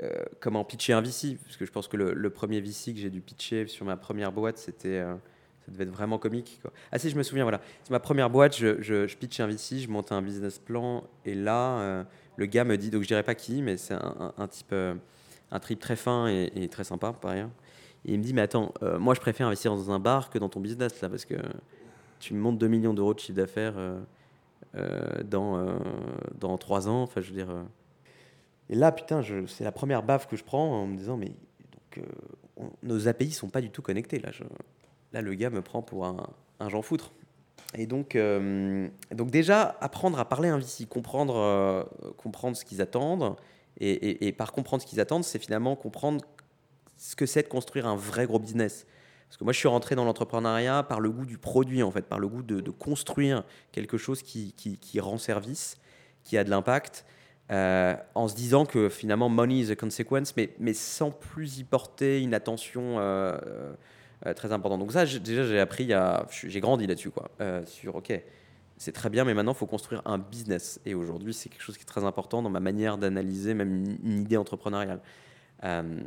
euh, 0.00 0.24
comment 0.38 0.64
pitcher 0.64 0.92
un 0.92 1.00
VC 1.00 1.38
Parce 1.42 1.56
que 1.56 1.66
je 1.66 1.72
pense 1.72 1.88
que 1.88 1.96
le, 1.96 2.30
premier 2.30 2.60
VC 2.60 2.94
que 2.94 3.00
j'ai 3.00 3.10
dû 3.10 3.20
pitcher 3.20 3.66
sur 3.66 3.84
ma 3.84 3.96
première 3.96 4.30
boîte, 4.30 4.58
c'était. 4.58 5.00
Euh, 5.00 5.16
ça 5.66 5.72
devait 5.72 5.82
être 5.82 5.90
vraiment 5.90 6.18
comique. 6.18 6.60
Ah 6.92 7.00
si, 7.00 7.10
je 7.10 7.16
me 7.16 7.24
souviens, 7.24 7.42
voilà. 7.42 7.60
C'est 7.82 7.90
ma 7.90 7.98
première 7.98 8.30
boîte, 8.30 8.56
je, 8.56 8.80
je, 8.80 9.16
pitch 9.16 9.40
un 9.40 9.48
VC, 9.48 9.80
je 9.80 9.88
monte 9.88 10.12
un 10.12 10.22
business 10.22 10.60
plan, 10.60 11.02
et 11.24 11.34
là, 11.34 12.04
le 12.36 12.46
gars 12.46 12.64
me 12.64 12.76
dit, 12.76 12.90
donc 12.90 13.02
je 13.02 13.06
dirais 13.06 13.22
pas 13.22 13.36
qui, 13.36 13.62
mais 13.62 13.76
c'est 13.76 13.94
un, 13.94 14.48
type, 14.48 14.74
un 15.52 15.60
trip 15.60 15.78
très 15.78 15.96
fin 15.96 16.26
et, 16.26 16.68
très 16.68 16.84
sympa, 16.84 17.12
par 17.12 17.30
ailleurs. 17.30 17.50
Et 18.04 18.14
il 18.14 18.18
me 18.18 18.24
dit, 18.24 18.34
mais 18.34 18.40
attends, 18.40 18.72
moi 18.98 19.14
je 19.14 19.20
préfère 19.20 19.46
investir 19.46 19.72
dans 19.72 19.92
un 19.92 20.00
bar 20.00 20.30
que 20.30 20.38
dans 20.38 20.48
ton 20.48 20.58
business, 20.58 21.00
là, 21.00 21.08
parce 21.08 21.24
que 21.24 21.36
tu 22.18 22.34
me 22.34 22.40
montes 22.40 22.58
2 22.58 22.66
millions 22.66 22.94
d'euros 22.94 23.14
de 23.14 23.20
chiffre 23.20 23.36
d'affaires 23.36 23.74
euh, 24.74 25.22
dans, 25.24 25.58
euh, 25.58 25.76
dans 26.38 26.56
trois 26.56 26.88
ans. 26.88 27.02
Enfin, 27.02 27.20
je 27.20 27.28
veux 27.28 27.34
dire. 27.34 27.50
Euh. 27.50 27.62
Et 28.70 28.74
là, 28.74 28.90
putain, 28.90 29.20
c'est 29.46 29.64
la 29.64 29.72
première 29.72 30.02
baffe 30.02 30.26
que 30.26 30.36
je 30.36 30.44
prends 30.44 30.82
en 30.82 30.86
me 30.86 30.96
disant, 30.96 31.18
mais 31.18 31.32
nos 32.82 33.06
API 33.06 33.32
sont 33.32 33.50
pas 33.50 33.60
du 33.60 33.70
tout 33.70 33.82
connectés. 33.82 34.18
Là, 34.18 34.30
là 35.12 35.20
le 35.20 35.34
gars 35.34 35.50
me 35.50 35.60
prend 35.60 35.82
pour 35.82 36.06
un, 36.06 36.26
un 36.58 36.68
Jean 36.70 36.80
Foutre. 36.80 37.12
Et 37.74 37.86
donc, 37.86 38.16
donc 39.10 39.30
déjà, 39.30 39.76
apprendre 39.80 40.18
à 40.18 40.24
parler 40.26 40.48
un 40.48 40.58
VC, 40.58 40.86
comprendre, 40.86 41.86
comprendre 42.16 42.56
ce 42.56 42.64
qu'ils 42.64 42.80
attendent. 42.80 43.36
Et, 43.80 44.32
par 44.32 44.52
comprendre 44.52 44.82
ce 44.82 44.86
qu'ils 44.86 45.00
attendent, 45.00 45.24
c'est 45.24 45.38
finalement 45.38 45.76
comprendre 45.76 46.24
ce 46.96 47.16
que 47.16 47.26
c'est 47.26 47.42
de 47.42 47.48
construire 47.48 47.86
un 47.86 47.96
vrai 47.96 48.26
gros 48.26 48.38
business. 48.38 48.86
Parce 49.28 49.38
que 49.38 49.44
moi, 49.44 49.52
je 49.52 49.58
suis 49.58 49.68
rentré 49.68 49.94
dans 49.94 50.04
l'entrepreneuriat 50.04 50.82
par 50.82 51.00
le 51.00 51.10
goût 51.10 51.24
du 51.24 51.38
produit, 51.38 51.82
en 51.82 51.90
fait, 51.90 52.02
par 52.02 52.18
le 52.18 52.28
goût 52.28 52.42
de, 52.42 52.70
construire 52.70 53.44
quelque 53.72 53.96
chose 53.96 54.22
qui, 54.22 55.00
rend 55.00 55.18
service, 55.18 55.78
qui 56.22 56.36
a 56.36 56.44
de 56.44 56.50
l'impact, 56.50 57.04
euh, 57.50 57.96
en 58.14 58.28
se 58.28 58.34
disant 58.34 58.66
que 58.66 58.88
finalement, 58.88 59.28
money 59.28 59.60
is 59.60 59.70
a 59.70 59.76
consequence, 59.76 60.36
mais, 60.36 60.50
mais 60.58 60.74
sans 60.74 61.10
plus 61.10 61.58
y 61.58 61.64
porter 61.64 62.22
une 62.22 62.34
attention 62.34 62.98
euh, 62.98 63.36
euh, 64.26 64.34
très 64.34 64.52
importante. 64.52 64.80
Donc 64.80 64.92
ça, 64.92 65.06
déjà, 65.06 65.44
j'ai 65.44 65.58
appris, 65.58 65.90
j'ai 66.30 66.60
grandi 66.60 66.86
là-dessus, 66.86 67.10
quoi, 67.10 67.30
sur, 67.64 67.96
OK, 67.96 68.12
c'est 68.78 68.92
très 68.92 69.10
bien, 69.10 69.24
mais 69.24 69.34
maintenant, 69.34 69.52
il 69.52 69.58
faut 69.58 69.66
construire 69.66 70.02
un 70.04 70.18
business. 70.18 70.80
Et 70.86 70.94
aujourd'hui, 70.94 71.34
c'est 71.34 71.48
quelque 71.48 71.62
chose 71.62 71.76
qui 71.76 71.82
est 71.82 71.86
très 71.86 72.04
important 72.04 72.42
dans 72.42 72.50
ma 72.50 72.60
manière 72.60 72.98
d'analyser 72.98 73.54
même 73.54 73.84
une 74.02 74.22
idée 74.22 74.36
entrepreneuriale. 74.36 75.00
Euh, 75.64 76.00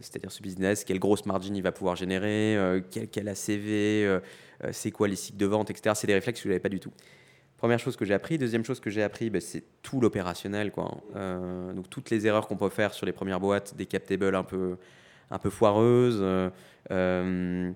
c'est-à-dire 0.00 0.32
ce 0.32 0.42
business, 0.42 0.84
quelle 0.84 0.98
grosse 0.98 1.26
margin 1.26 1.54
il 1.54 1.62
va 1.62 1.72
pouvoir 1.72 1.96
générer, 1.96 2.56
euh, 2.56 2.80
quel, 2.90 3.08
quel, 3.08 3.28
ACV, 3.28 4.06
euh, 4.06 4.20
c'est 4.72 4.90
quoi 4.90 5.06
les 5.06 5.16
cycles 5.16 5.36
de 5.36 5.46
vente, 5.46 5.70
etc. 5.70 5.94
C'est 5.94 6.06
des 6.06 6.14
réflexes 6.14 6.40
que 6.40 6.44
je 6.44 6.48
n'avais 6.48 6.60
pas 6.60 6.70
du 6.70 6.80
tout. 6.80 6.92
Première 7.58 7.78
chose 7.78 7.96
que 7.96 8.04
j'ai 8.04 8.14
appris. 8.14 8.38
Deuxième 8.38 8.64
chose 8.64 8.80
que 8.80 8.90
j'ai 8.90 9.02
appris, 9.02 9.28
bah, 9.28 9.40
c'est 9.40 9.64
tout 9.82 10.00
l'opérationnel. 10.00 10.70
Quoi. 10.70 11.02
donc 11.14 11.90
toutes 11.90 12.10
les 12.10 12.26
erreurs 12.26 12.46
qu'on 12.46 12.56
peut 12.56 12.68
faire 12.68 12.94
sur 12.94 13.06
les 13.06 13.12
premières 13.12 13.40
boîtes, 13.40 13.76
des 13.76 13.86
cap 13.86 14.04
tables 14.04 14.34
un 14.34 14.44
peu, 14.44 14.76
un 15.30 15.38
peu 15.38 15.50
foireuses, 15.50 16.22
des, 16.90 17.74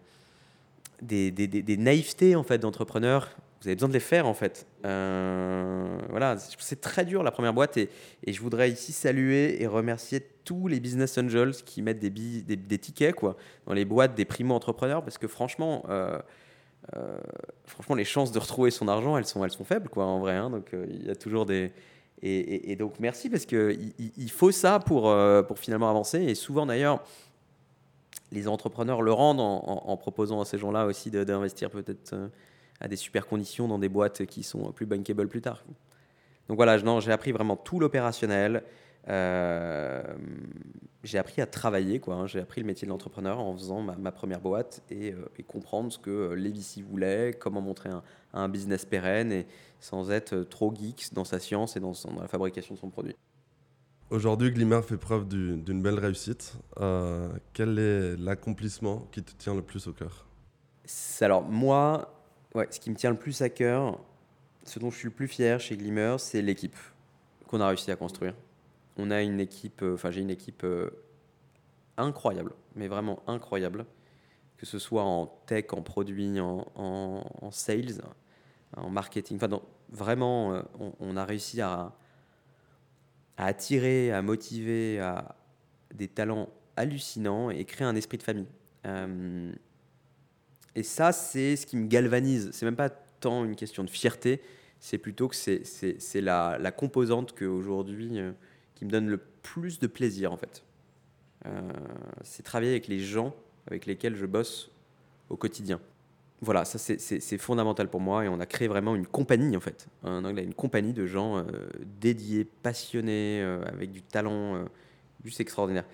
des, 1.30 1.76
naïvetés 1.76 2.34
en 2.34 2.42
fait 2.42 2.58
d'entrepreneurs 2.58 3.30
vous 3.60 3.66
avez 3.66 3.74
besoin 3.74 3.88
de 3.88 3.94
les 3.94 4.00
faire 4.00 4.26
en 4.26 4.34
fait. 4.34 4.66
Euh, 4.84 5.98
voilà, 6.10 6.36
c'est 6.38 6.80
très 6.80 7.04
dur 7.04 7.22
la 7.22 7.32
première 7.32 7.52
boîte 7.52 7.76
et, 7.76 7.90
et, 8.24 8.32
je 8.32 8.40
voudrais 8.40 8.70
ici 8.70 8.92
saluer 8.92 9.60
et 9.60 9.66
remercier 9.66 10.20
tous 10.44 10.68
les 10.68 10.78
business 10.78 11.18
angels 11.18 11.54
qui 11.64 11.82
mettent 11.82 11.98
des, 11.98 12.10
des, 12.10 12.56
des, 12.56 12.78
tickets 12.78 13.14
quoi, 13.14 13.36
dans 13.66 13.74
les 13.74 13.84
boîtes 13.84 14.14
des 14.14 14.24
primo-entrepreneurs 14.24 15.02
parce 15.02 15.18
que 15.18 15.26
franchement, 15.26 15.84
euh, 15.88 16.18
euh, 16.96 17.18
franchement, 17.66 17.96
les 17.96 18.04
chances 18.04 18.30
de 18.30 18.38
retrouver 18.38 18.70
son 18.70 18.86
argent, 18.86 19.18
elles 19.18 19.26
sont, 19.26 19.44
elles 19.44 19.50
sont 19.50 19.64
faibles 19.64 19.88
quoi 19.88 20.06
en 20.06 20.20
vrai. 20.20 20.34
Hein. 20.34 20.50
donc 20.50 20.70
il 20.72 21.06
y 21.06 21.10
a 21.10 21.16
toujours 21.16 21.44
des. 21.44 21.72
Et, 22.22 22.74
donc 22.74 22.94
merci 22.98 23.30
parce 23.30 23.46
qu'il 23.46 23.92
il 23.98 24.30
faut 24.30 24.50
ça 24.50 24.80
pour, 24.80 25.14
pour 25.46 25.58
finalement 25.58 25.88
avancer 25.88 26.20
et 26.20 26.34
souvent 26.34 26.66
d'ailleurs 26.66 27.04
les 28.32 28.48
entrepreneurs 28.48 29.02
le 29.02 29.12
rendent 29.12 29.38
en, 29.38 29.62
en, 29.64 29.82
en 29.88 29.96
proposant 29.96 30.40
à 30.40 30.44
ces 30.44 30.58
gens-là 30.58 30.86
aussi 30.86 31.12
d'investir 31.12 31.70
peut-être 31.70 32.16
à 32.80 32.88
des 32.88 32.96
super 32.96 33.26
conditions 33.26 33.68
dans 33.68 33.78
des 33.78 33.88
boîtes 33.88 34.26
qui 34.26 34.42
sont 34.42 34.72
plus 34.72 34.86
bankable 34.86 35.28
plus 35.28 35.40
tard. 35.40 35.64
Donc 36.48 36.56
voilà, 36.56 36.78
j'ai 36.78 37.12
appris 37.12 37.32
vraiment 37.32 37.56
tout 37.56 37.78
l'opérationnel. 37.78 38.62
Euh, 39.08 40.02
j'ai 41.02 41.18
appris 41.18 41.40
à 41.40 41.46
travailler, 41.46 41.98
quoi. 42.00 42.14
Hein. 42.14 42.26
J'ai 42.26 42.40
appris 42.40 42.60
le 42.60 42.66
métier 42.66 42.86
de 42.86 42.90
l'entrepreneur 42.90 43.38
en 43.38 43.54
faisant 43.54 43.80
ma, 43.80 44.12
première 44.12 44.40
boîte 44.40 44.82
et, 44.90 45.12
euh, 45.12 45.30
et, 45.38 45.42
comprendre 45.42 45.92
ce 45.92 45.98
que 45.98 46.34
les 46.34 46.50
VC 46.50 46.82
voulaient, 46.82 47.34
comment 47.38 47.60
montrer 47.60 47.88
un, 47.88 48.02
un, 48.34 48.48
business 48.48 48.84
pérenne 48.84 49.32
et 49.32 49.46
sans 49.80 50.10
être 50.10 50.40
trop 50.40 50.74
geek 50.74 51.14
dans 51.14 51.24
sa 51.24 51.38
science 51.38 51.76
et 51.76 51.80
dans, 51.80 51.92
dans 51.92 52.20
la 52.20 52.28
fabrication 52.28 52.74
de 52.74 52.80
son 52.80 52.90
produit. 52.90 53.14
Aujourd'hui, 54.10 54.50
Glimmer 54.50 54.80
fait 54.82 54.96
preuve 54.96 55.28
d'une 55.28 55.82
belle 55.82 55.98
réussite. 55.98 56.54
Euh, 56.80 57.28
quel 57.52 57.78
est 57.78 58.16
l'accomplissement 58.16 59.06
qui 59.12 59.22
te 59.22 59.32
tient 59.32 59.54
le 59.54 59.60
plus 59.60 59.86
au 59.86 59.92
cœur? 59.92 60.26
Alors 61.20 61.42
moi, 61.42 62.17
Ouais, 62.54 62.66
ce 62.70 62.80
qui 62.80 62.90
me 62.90 62.96
tient 62.96 63.10
le 63.10 63.16
plus 63.16 63.42
à 63.42 63.50
cœur, 63.50 64.00
ce 64.64 64.78
dont 64.78 64.90
je 64.90 64.96
suis 64.96 65.08
le 65.08 65.14
plus 65.14 65.28
fier 65.28 65.60
chez 65.60 65.76
Glimmer, 65.76 66.16
c'est 66.18 66.40
l'équipe 66.40 66.76
qu'on 67.46 67.60
a 67.60 67.68
réussi 67.68 67.90
à 67.90 67.96
construire. 67.96 68.34
On 68.96 69.10
a 69.10 69.22
une 69.22 69.40
équipe, 69.40 69.82
euh, 69.82 69.94
enfin 69.94 70.10
j'ai 70.10 70.22
une 70.22 70.30
équipe 70.30 70.64
euh, 70.64 70.90
incroyable, 71.96 72.52
mais 72.74 72.88
vraiment 72.88 73.22
incroyable, 73.26 73.84
que 74.56 74.66
ce 74.66 74.78
soit 74.78 75.04
en 75.04 75.26
tech, 75.46 75.66
en 75.72 75.82
produit, 75.82 76.40
en, 76.40 77.50
sales, 77.50 78.02
en 78.76 78.90
marketing. 78.90 79.36
Enfin, 79.36 79.60
vraiment, 79.90 80.54
euh, 80.54 80.62
on, 81.00 81.16
a 81.16 81.24
réussi 81.24 81.60
à, 81.60 81.92
à, 83.36 83.44
attirer, 83.44 84.10
à 84.10 84.22
motiver 84.22 85.00
à 85.00 85.36
des 85.94 86.08
talents 86.08 86.48
hallucinants 86.76 87.50
et 87.50 87.64
créer 87.66 87.86
un 87.86 87.94
esprit 87.94 88.18
de 88.18 88.22
famille. 88.22 88.48
Et 90.78 90.84
ça, 90.84 91.10
c'est 91.10 91.56
ce 91.56 91.66
qui 91.66 91.76
me 91.76 91.88
galvanise. 91.88 92.50
C'est 92.52 92.64
même 92.64 92.76
pas 92.76 92.88
tant 92.88 93.44
une 93.44 93.56
question 93.56 93.82
de 93.82 93.90
fierté, 93.90 94.40
c'est 94.78 94.96
plutôt 94.96 95.26
que 95.26 95.34
c'est 95.34 96.20
la, 96.20 96.56
la, 96.56 96.70
composante 96.70 97.32
que 97.32 97.44
aujourd'hui 97.44 98.20
euh, 98.20 98.30
qui 98.76 98.84
me 98.84 98.90
donne 98.90 99.08
le 99.08 99.18
plus 99.18 99.80
de 99.80 99.88
plaisir 99.88 100.32
en 100.32 100.36
fait. 100.36 100.62
Euh, 101.46 101.72
c'est 102.22 102.44
travailler 102.44 102.70
avec 102.70 102.86
les 102.86 103.00
gens 103.00 103.34
avec 103.66 103.86
lesquels 103.86 104.14
je 104.14 104.24
bosse 104.24 104.70
au 105.30 105.36
quotidien. 105.36 105.80
Voilà, 106.42 106.64
ça 106.64 106.78
c'est 106.78 107.38
fondamental 107.38 107.90
pour 107.90 108.00
moi 108.00 108.24
et 108.24 108.28
on 108.28 108.38
a 108.38 108.46
créé 108.46 108.68
vraiment 108.68 108.94
une 108.94 109.08
compagnie 109.08 109.56
en 109.56 109.60
fait. 109.60 109.88
En 110.04 110.24
anglais, 110.24 110.44
une 110.44 110.54
compagnie 110.54 110.92
de 110.92 111.06
gens 111.06 111.38
euh, 111.38 111.42
dédiés, 112.00 112.44
passionnés, 112.44 113.42
avec 113.66 113.90
du 113.90 114.02
talent 114.02 114.64
juste 115.24 115.40
extraordinaire. 115.40 115.86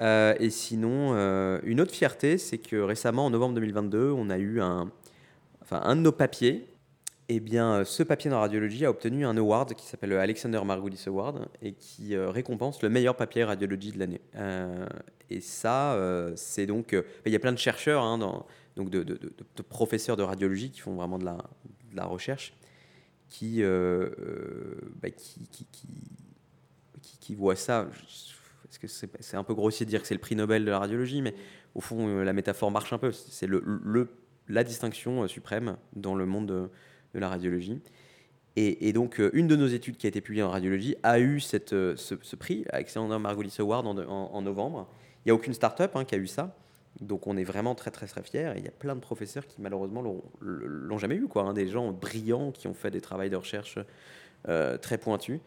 Euh, 0.00 0.34
et 0.38 0.50
sinon, 0.50 1.14
euh, 1.14 1.58
une 1.64 1.80
autre 1.80 1.92
fierté, 1.92 2.38
c'est 2.38 2.58
que 2.58 2.76
récemment, 2.76 3.26
en 3.26 3.30
novembre 3.30 3.54
2022, 3.54 4.10
on 4.10 4.30
a 4.30 4.38
eu 4.38 4.60
un, 4.60 4.90
enfin, 5.62 5.80
un 5.84 5.96
de 5.96 6.02
nos 6.02 6.12
papiers. 6.12 6.68
Eh 7.28 7.40
bien, 7.40 7.84
ce 7.84 8.04
papier 8.04 8.30
dans 8.30 8.38
radiologie 8.38 8.84
a 8.84 8.90
obtenu 8.90 9.26
un 9.26 9.36
award 9.36 9.74
qui 9.74 9.84
s'appelle 9.84 10.10
le 10.10 10.20
Alexander 10.20 10.60
Margulis 10.64 11.02
Award 11.08 11.48
et 11.60 11.72
qui 11.72 12.14
euh, 12.14 12.30
récompense 12.30 12.82
le 12.82 12.88
meilleur 12.88 13.16
papier 13.16 13.42
radiologie 13.42 13.90
de 13.90 13.98
l'année. 13.98 14.20
et 15.28 15.40
ça, 15.40 15.98
c'est 16.36 16.66
donc. 16.66 16.94
Il 17.24 17.32
y 17.32 17.36
a 17.36 17.40
plein 17.40 17.52
de 17.52 17.58
chercheurs, 17.58 18.04
hein, 18.04 18.44
donc 18.76 18.90
de, 18.90 19.18
professeurs 19.68 20.16
de 20.16 20.22
radiologie 20.22 20.70
qui 20.70 20.80
font 20.80 20.94
vraiment 20.94 21.18
de 21.18 21.24
la, 21.24 22.04
recherche 22.04 22.52
qui, 23.28 23.62
euh, 23.62 24.08
bah, 25.02 25.10
qui, 25.10 25.48
qui, 25.48 25.66
qui, 27.20 27.34
voit 27.34 27.56
ça. 27.56 27.88
Parce 28.66 28.78
que 28.78 28.86
c'est 28.88 29.36
un 29.36 29.44
peu 29.44 29.54
grossier 29.54 29.86
de 29.86 29.90
dire 29.90 30.00
que 30.00 30.08
c'est 30.08 30.14
le 30.14 30.20
prix 30.20 30.36
Nobel 30.36 30.64
de 30.64 30.70
la 30.70 30.78
radiologie, 30.78 31.22
mais 31.22 31.34
au 31.74 31.80
fond, 31.80 32.22
la 32.22 32.32
métaphore 32.32 32.70
marche 32.70 32.92
un 32.92 32.98
peu. 32.98 33.12
C'est 33.12 33.48
la 34.48 34.64
distinction 34.64 35.26
suprême 35.28 35.76
dans 35.94 36.14
le 36.14 36.26
monde 36.26 36.46
de, 36.46 36.70
la 37.18 37.28
radiologie. 37.28 37.80
Et, 38.56 38.92
donc, 38.92 39.20
une 39.34 39.46
de 39.46 39.56
nos 39.56 39.66
études 39.66 39.96
qui 39.96 40.06
a 40.06 40.08
été 40.08 40.20
publiée 40.20 40.42
en 40.42 40.50
radiologie 40.50 40.96
a 41.02 41.20
eu 41.20 41.40
cette, 41.40 41.70
ce, 41.70 42.36
prix, 42.36 42.64
Alexander 42.70 43.18
Margulis 43.18 43.54
Award 43.58 43.86
en, 43.86 44.42
novembre. 44.42 44.88
Il 45.24 45.28
n'y 45.28 45.32
a 45.32 45.34
aucune 45.34 45.54
start-up 45.54 45.92
hein, 45.94 46.04
qui 46.04 46.14
a 46.14 46.18
eu 46.18 46.26
ça. 46.26 46.56
Donc 47.00 47.26
on 47.26 47.36
est 47.36 47.44
vraiment 47.44 47.74
très 47.74 47.90
très 47.90 48.06
très 48.06 48.22
fiers. 48.22 48.52
Et 48.54 48.58
il 48.58 48.64
y 48.64 48.68
a 48.68 48.72
plein 48.72 48.94
de 48.94 49.00
professeurs 49.00 49.46
qui 49.46 49.60
malheureusement 49.60 50.02
l'ont 50.40 50.98
jamais 50.98 51.16
eu. 51.16 51.28
Hein. 51.34 51.52
des 51.52 51.68
gens 51.68 51.92
brillants 51.92 52.52
qui 52.52 52.66
ont 52.68 52.74
fait 52.74 52.90
des 52.90 53.00
travaux 53.00 53.28
de 53.28 53.36
recherche 53.36 53.78
euh, 54.48 54.78
très 54.78 54.98
pointus. 54.98 55.40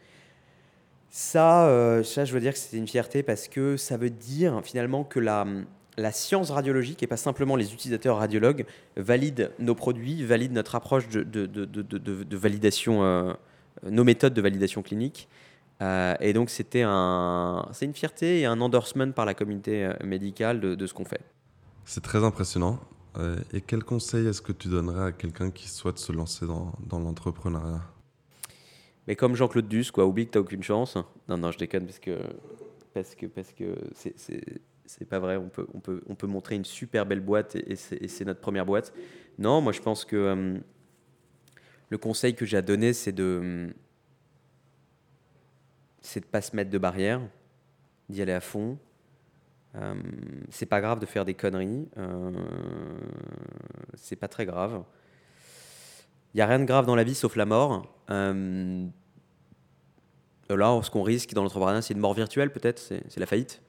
Ça, 1.10 1.66
euh, 1.68 2.02
ça, 2.04 2.24
je 2.24 2.32
veux 2.32 2.40
dire 2.40 2.52
que 2.52 2.58
c'est 2.58 2.76
une 2.76 2.86
fierté 2.86 3.22
parce 3.22 3.48
que 3.48 3.76
ça 3.76 3.96
veut 3.96 4.10
dire 4.10 4.60
finalement 4.62 5.04
que 5.04 5.18
la, 5.18 5.44
la 5.96 6.12
science 6.12 6.50
radiologique 6.50 7.02
et 7.02 7.06
pas 7.06 7.16
simplement 7.16 7.56
les 7.56 7.74
utilisateurs 7.74 8.18
radiologues 8.18 8.64
valident 8.96 9.50
nos 9.58 9.74
produits, 9.74 10.24
valident 10.24 10.52
notre 10.52 10.76
approche 10.76 11.08
de, 11.08 11.22
de, 11.22 11.46
de, 11.46 11.66
de 11.66 12.36
validation, 12.36 13.02
euh, 13.02 13.32
nos 13.88 14.04
méthodes 14.04 14.34
de 14.34 14.40
validation 14.40 14.82
clinique. 14.82 15.28
et 15.80 16.32
donc 16.32 16.50
c'était 16.50 16.84
un, 16.86 17.66
c'est 17.72 17.86
une 17.86 17.94
fierté 17.94 18.40
et 18.40 18.46
un 18.46 18.60
endorsement 18.60 19.10
par 19.12 19.24
la 19.24 19.34
communauté 19.34 19.90
médicale 20.04 20.60
de, 20.60 20.86
ce 20.86 20.94
qu'on 20.94 21.04
fait. 21.04 21.22
C'est 21.84 22.02
très 22.02 22.22
impressionnant. 22.22 22.78
Euh, 23.18 23.36
et 23.52 23.60
quel 23.60 23.82
conseil 23.82 24.26
est-ce 24.26 24.42
que 24.42 24.52
tu 24.52 24.68
donnerais 24.68 25.06
à 25.06 25.12
quelqu'un 25.12 25.50
qui 25.50 25.68
souhaite 25.68 25.98
se 25.98 26.12
lancer 26.12 26.46
dans, 26.46 26.72
dans 26.86 27.00
l'entrepreneuriat? 27.00 27.82
Mais 29.10 29.16
comme 29.16 29.34
Jean-Claude 29.34 29.66
Duss, 29.66 29.90
quoi, 29.90 30.06
oublie 30.06 30.28
que 30.28 30.30
tu 30.30 30.38
n'as 30.38 30.42
aucune 30.42 30.62
chance. 30.62 30.96
Non, 31.28 31.36
non, 31.36 31.50
je 31.50 31.58
déconne 31.58 31.84
parce 31.84 31.98
que 31.98 32.16
parce 32.94 33.16
que 33.16 33.26
parce 33.26 33.52
que 33.52 33.74
c'est, 33.96 35.04
pas 35.04 35.18
vrai. 35.18 35.36
On 35.36 35.48
peut, 35.48 35.66
on, 35.74 35.80
peut, 35.80 36.00
on 36.08 36.14
peut 36.14 36.28
montrer 36.28 36.54
une 36.54 36.64
super 36.64 37.06
belle 37.06 37.18
boîte 37.18 37.56
et, 37.56 37.74
c'est, 37.74 38.24
notre 38.24 38.38
première 38.38 38.64
boîte. 38.64 38.94
Non, 39.36 39.62
moi 39.62 39.72
je 39.72 39.80
pense 39.80 40.04
que 40.04 40.14
euh, 40.14 40.58
le 41.88 41.98
conseil 41.98 42.36
que 42.36 42.46
j'ai 42.46 42.56
à 42.56 42.62
donner, 42.62 42.92
c'est 42.92 43.10
de 43.10 43.74
c'est 46.02 46.20
de 46.20 46.26
pas 46.26 46.40
se 46.40 46.54
mettre 46.54 46.70
de 46.70 46.78
barrière, 46.78 47.20
d'y 48.08 48.22
aller 48.22 48.30
à 48.30 48.40
fond, 48.40 48.78
euh, 49.74 49.94
c'est 50.50 50.66
pas 50.66 50.80
grave 50.80 51.00
de 51.00 51.06
faire 51.06 51.24
des 51.24 51.34
conneries. 51.34 51.88
Euh, 51.98 52.30
c'est 53.94 54.14
pas 54.14 54.28
très 54.28 54.46
grave. 54.46 54.84
Il 56.32 56.36
n'y 56.36 56.42
a 56.42 56.46
rien 56.46 56.60
de 56.60 56.64
grave 56.64 56.86
dans 56.86 56.94
la 56.94 57.02
vie 57.02 57.16
sauf 57.16 57.34
la 57.34 57.44
mort. 57.44 57.92
Euh, 58.10 58.86
là, 60.54 60.80
ce 60.82 60.90
qu'on 60.90 61.02
risque 61.02 61.32
dans 61.32 61.42
l'entrepreneuriat, 61.42 61.82
c'est 61.82 61.94
une 61.94 62.00
mort 62.00 62.14
virtuelle 62.14 62.52
peut-être, 62.52 62.78
c'est 62.78 63.18
la 63.18 63.26
faillite. 63.26 63.60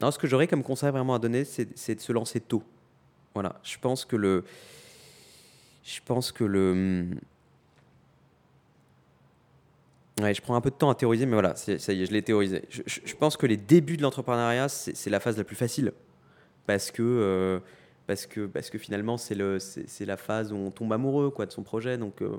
Non, 0.00 0.10
ce 0.10 0.18
que 0.18 0.26
j'aurais 0.26 0.48
comme 0.48 0.64
conseil 0.64 0.90
vraiment 0.90 1.14
à 1.14 1.18
donner, 1.18 1.44
c'est 1.44 1.94
de 1.94 2.00
se 2.00 2.12
lancer 2.12 2.40
tôt. 2.40 2.62
Voilà, 3.34 3.60
je 3.62 3.78
pense 3.78 4.04
que 4.04 4.16
le, 4.16 4.44
je 5.84 6.00
pense 6.04 6.32
que 6.32 6.44
le, 6.44 7.06
je 10.18 10.40
prends 10.40 10.54
un 10.54 10.60
peu 10.60 10.70
de 10.70 10.76
temps 10.76 10.90
à 10.90 10.94
théoriser, 10.94 11.26
mais 11.26 11.32
voilà, 11.32 11.54
ça 11.56 11.72
y 11.72 12.02
est, 12.02 12.06
je 12.06 12.12
l'ai 12.12 12.22
théorisé. 12.22 12.62
Je, 12.68 13.14
pense 13.14 13.36
que 13.36 13.46
les 13.46 13.56
débuts 13.56 13.96
de 13.96 14.02
l'entrepreneuriat, 14.02 14.68
c'est 14.68 15.10
la 15.10 15.20
phase 15.20 15.36
la 15.38 15.44
plus 15.44 15.56
facile. 15.56 15.92
Parce 16.66 16.90
que, 16.90 17.02
euh, 17.02 17.58
parce 18.06 18.26
que, 18.26 18.46
parce 18.46 18.70
que 18.70 18.78
finalement, 18.78 19.16
c'est 19.16 19.34
la 19.34 20.16
phase 20.16 20.52
où 20.52 20.56
on 20.56 20.70
tombe 20.70 20.92
amoureux 20.92 21.30
quoi, 21.30 21.46
de 21.46 21.52
son 21.52 21.62
projet. 21.62 21.98
Donc, 21.98 22.22
euh, 22.22 22.36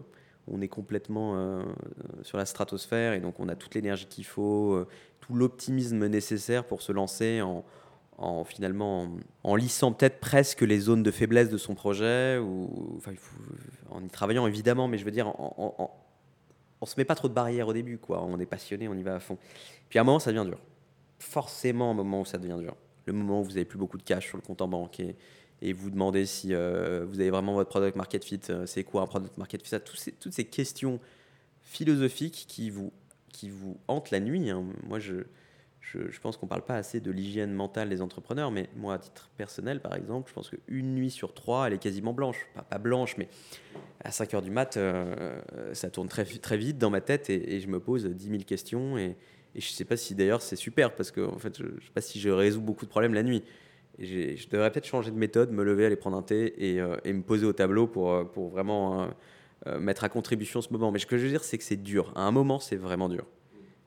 on 0.48 0.62
est 0.62 0.68
complètement 0.68 1.34
euh, 1.36 1.64
sur 2.22 2.38
la 2.38 2.46
stratosphère 2.46 3.14
et 3.14 3.20
donc 3.20 3.40
on 3.40 3.48
a 3.50 3.56
toute 3.56 3.76
l'énergie 3.76 4.06
qu'il 4.06 4.26
faut, 4.26 4.86
tout 5.20 5.34
l'optimisme 5.34 6.08
nécessaire 6.08 6.66
pour 6.66 6.82
se 6.82 6.92
lancer 6.92 7.42
en, 7.42 7.64
en 8.18 8.44
finalement 8.44 9.10
en, 9.44 9.56
lissant 9.56 9.94
peut-être 9.94 10.20
presque 10.20 10.62
les 10.62 10.80
zones 10.80 11.04
de 11.04 11.12
faiblesse 11.12 11.50
de 11.50 11.58
son 11.58 11.76
projet, 11.76 12.38
ou, 12.38 13.00
en 13.90 14.04
y 14.04 14.08
travaillant 14.10 14.48
évidemment, 14.48 14.88
mais 14.88 14.98
je 14.98 15.06
veux 15.06 15.12
dire 15.12 15.28
en, 15.28 15.92
on 16.84 16.86
se 16.86 16.96
met 16.98 17.06
pas 17.06 17.16
trop 17.16 17.30
de 17.30 17.34
barrières 17.34 17.70
au 17.70 17.74
début, 17.74 17.98
quoi. 17.98 18.22
On 18.22 18.38
est 18.40 18.46
passionné, 18.46 18.90
on 18.90 18.94
y 18.94 19.04
va 19.04 19.16
à 19.16 19.20
fond. 19.22 19.38
Puis 19.88 20.00
à 20.00 20.02
un 20.02 20.06
moment, 20.06 20.20
ça 20.20 20.34
devient 20.34 20.46
dur. 20.46 20.60
Forcément, 21.18 21.92
un 21.92 21.94
moment 21.94 22.20
où 22.22 22.26
ça 22.26 22.38
devient 22.38 22.58
dur. 22.60 22.76
Le 23.06 23.14
moment 23.14 23.40
où 23.40 23.44
vous 23.46 23.56
avez 23.56 23.64
plus 23.64 23.78
beaucoup 23.78 23.98
de 23.98 24.04
cash 24.04 24.28
sur 24.28 24.38
le 24.38 24.42
compte 24.42 24.62
en 24.62 24.68
banque 24.68 25.02
et 25.64 25.72
vous 25.72 25.90
demandez 25.90 26.26
si 26.26 26.54
euh, 26.54 27.06
vous 27.08 27.22
avez 27.22 27.30
vraiment 27.30 27.54
votre 27.54 27.70
product 27.70 27.96
market 27.96 28.26
fit, 28.26 28.42
euh, 28.50 28.66
c'est 28.66 28.84
quoi 28.84 29.02
un 29.02 29.08
product 29.08 29.38
market 29.38 29.64
fit, 29.64 29.70
ça, 29.70 29.80
toutes 29.80 30.34
ces 30.34 30.44
questions 30.44 31.00
philosophiques 31.62 32.46
qui 32.50 32.70
vous, 32.70 32.92
qui 33.30 33.50
vous 33.50 33.78
hantent 33.88 34.12
la 34.12 34.20
nuit. 34.20 34.50
Hein. 34.50 34.66
Moi, 34.84 35.00
je, 35.00 35.24
je, 35.80 36.20
pense 36.20 36.36
qu'on 36.36 36.48
ne 36.48 36.50
parle 36.50 36.66
pas 36.66 36.76
assez 36.76 37.00
de 37.00 37.12
l'hygiène 37.12 37.54
mentale 37.54 37.88
des 37.88 38.02
entrepreneurs, 38.02 38.52
mais 38.52 38.70
moi, 38.76 38.96
à 38.96 39.00
titre 39.00 39.30
personnel, 39.38 39.80
par 39.80 39.96
exemple, 39.96 40.30
je 40.30 40.34
pense 40.34 40.50
qu'une 40.50 40.96
nuit 40.96 41.10
sur 41.10 41.34
trois, 41.34 41.68
elle 41.68 41.74
est 41.74 41.82
quasiment 41.82 42.12
blanche. 42.12 42.46
Pas, 42.70 42.78
blanche, 42.78 43.16
mais 43.18 43.30
à 44.04 44.12
5 44.12 44.34
heures 44.34 44.42
du 44.42 44.52
mat, 44.52 44.76
euh, 44.76 45.40
ça 45.72 45.90
tourne 45.90 46.10
très, 46.10 46.26
très 46.26 46.58
vite 46.58 46.78
dans 46.78 46.90
ma 46.90 47.00
tête 47.00 47.30
et, 47.30 47.62
je 47.62 47.68
me 47.70 47.80
pose 47.80 48.06
10 48.06 48.30
000 48.30 48.44
questions. 48.44 48.98
Et, 48.98 49.16
je 49.56 49.60
ne 49.60 49.74
sais 49.74 49.86
pas 49.86 49.96
si 49.96 50.14
d'ailleurs 50.14 50.42
c'est 50.42 50.58
super, 50.58 50.94
parce 50.94 51.12
que 51.12 51.22
en 51.22 51.38
fait, 51.38 51.58
je 51.60 51.64
ne 51.64 51.80
sais 51.80 51.92
pas 51.94 52.02
si 52.02 52.20
je 52.20 52.30
résous 52.30 52.60
beaucoup 52.60 52.86
de 52.86 52.90
problèmes 52.90 53.14
la 53.14 53.24
nuit. 53.24 53.44
Je 54.00 54.48
devrais 54.50 54.72
peut-être 54.72 54.88
changer 54.88 55.12
de 55.12 55.18
méthode, 55.18 55.52
me 55.52 55.64
lever, 55.64 55.86
aller 55.86 55.96
prendre 55.96 56.18
un 56.18 56.24
thé 56.24 56.54
et, 56.58 56.82
euh, 56.82 56.98
me 57.06 57.22
poser 57.22 57.46
au 57.46 57.54
tableau 57.54 57.88
pour, 57.88 58.12
euh, 58.14 58.24
vraiment 58.52 59.10
mettre 59.80 60.04
à 60.04 60.10
contribution 60.10 60.62
ce 60.62 60.72
moment. 60.72 60.92
Mais 60.92 61.00
ce 61.00 61.06
que 61.06 61.18
je 61.18 61.24
veux 61.24 61.30
dire, 61.30 61.44
c'est 61.44 61.58
que 61.58 61.64
c'est 61.64 61.82
dur. 61.82 62.12
À 62.16 62.24
un 62.24 62.32
moment, 62.32 62.60
c'est 62.60 62.76
vraiment 62.76 63.08
dur 63.08 63.26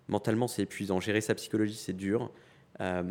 mentalement, 0.08 0.48
c'est 0.48 0.62
épuisant. 0.62 1.00
Gérer 1.00 1.20
sa 1.20 1.34
psychologie, 1.34 1.74
c'est 1.74 1.96
dur. 1.96 2.30
Il 2.78 2.82
euh, 2.84 3.02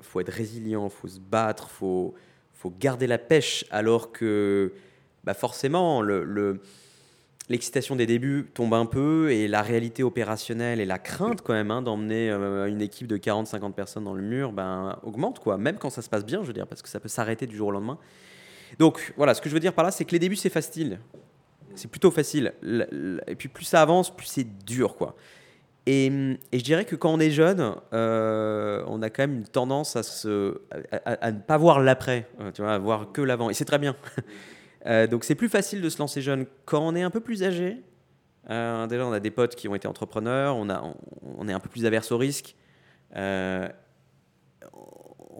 faut 0.00 0.20
être 0.20 0.30
résilient, 0.30 0.88
faut 0.88 1.08
se 1.08 1.20
battre, 1.20 1.68
faut, 1.68 2.14
faut 2.52 2.72
garder 2.78 3.06
la 3.06 3.18
pêche, 3.18 3.64
alors 3.70 4.12
que 4.12 4.72
bah 5.24 5.34
forcément, 5.34 6.02
le, 6.02 6.60
l'excitation 7.48 7.96
des 7.96 8.06
débuts 8.06 8.50
tombe 8.54 8.74
un 8.74 8.86
peu 8.86 9.30
et 9.30 9.48
la 9.48 9.62
réalité 9.62 10.02
opérationnelle 10.02 10.80
et 10.80 10.84
la 10.84 10.98
crainte 10.98 11.42
quand 11.42 11.52
même 11.52 11.70
hein, 11.70 11.82
d'emmener 11.82 12.30
euh, 12.30 12.66
une 12.66 12.82
équipe 12.82 13.06
de 13.06 13.16
40-50 13.16 13.72
personnes 13.72 14.04
dans 14.04 14.14
le 14.14 14.22
mur 14.22 14.52
ben, 14.52 14.98
augmente, 15.02 15.38
quoi. 15.38 15.56
même 15.56 15.78
quand 15.78 15.90
ça 15.90 16.02
se 16.02 16.08
passe 16.08 16.24
bien, 16.24 16.42
je 16.42 16.46
veux 16.46 16.52
dire, 16.52 16.66
parce 16.66 16.82
que 16.82 16.88
ça 16.88 17.00
peut 17.00 17.08
s'arrêter 17.08 17.46
du 17.46 17.56
jour 17.56 17.68
au 17.68 17.72
lendemain. 17.72 17.98
Donc 18.78 19.12
voilà, 19.16 19.34
ce 19.34 19.40
que 19.40 19.48
je 19.48 19.54
veux 19.54 19.60
dire 19.60 19.72
par 19.72 19.84
là, 19.84 19.90
c'est 19.90 20.04
que 20.04 20.12
les 20.12 20.18
débuts, 20.18 20.36
c'est 20.36 20.50
facile. 20.50 20.98
C'est 21.74 21.90
plutôt 21.90 22.10
facile. 22.10 22.54
Et 23.26 23.36
puis 23.36 23.48
plus 23.48 23.64
ça 23.64 23.82
avance, 23.82 24.14
plus 24.14 24.26
c'est 24.26 24.64
dur, 24.64 24.96
quoi. 24.96 25.14
Et, 25.86 26.10
je 26.52 26.62
dirais 26.62 26.84
que 26.84 26.96
quand 26.96 27.12
on 27.12 27.20
est 27.20 27.30
jeune, 27.30 27.74
euh, 27.92 28.82
on 28.88 29.02
a 29.02 29.10
quand 29.10 29.22
même 29.22 29.36
une 29.36 29.46
tendance 29.46 29.94
à, 29.94 30.00
à, 31.04 31.30
ne 31.30 31.38
pas 31.38 31.56
voir 31.58 31.78
l'après, 31.80 32.28
euh, 32.40 32.50
tu 32.50 32.62
vois, 32.62 32.74
à 32.74 32.78
voir 32.78 33.12
que 33.12 33.22
l'avant. 33.22 33.50
Et 33.50 33.54
c'est 33.54 33.64
très 33.64 33.78
bien. 33.78 33.94
Euh, 34.84 35.06
donc 35.06 35.24
c'est 35.24 35.34
plus 35.34 35.48
facile 35.48 35.80
de 35.80 35.88
se 35.88 35.98
lancer 35.98 36.20
jeune 36.20 36.46
quand 36.64 36.86
on 36.86 36.94
est 36.94 37.02
un 37.02 37.10
peu 37.10 37.20
plus 37.20 37.42
âgé. 37.42 37.82
déjà, 38.48 39.06
on 39.06 39.12
a 39.12 39.20
des 39.20 39.30
potes 39.30 39.54
qui 39.54 39.68
ont 39.68 39.74
été 39.74 39.88
entrepreneurs, 39.88 40.56
on, 40.56 40.68
est 41.48 41.52
un 41.52 41.60
peu 41.60 41.68
plus 41.68 41.86
averse 41.86 42.12
au 42.12 42.18
risque. 42.18 42.54
on 43.14 43.70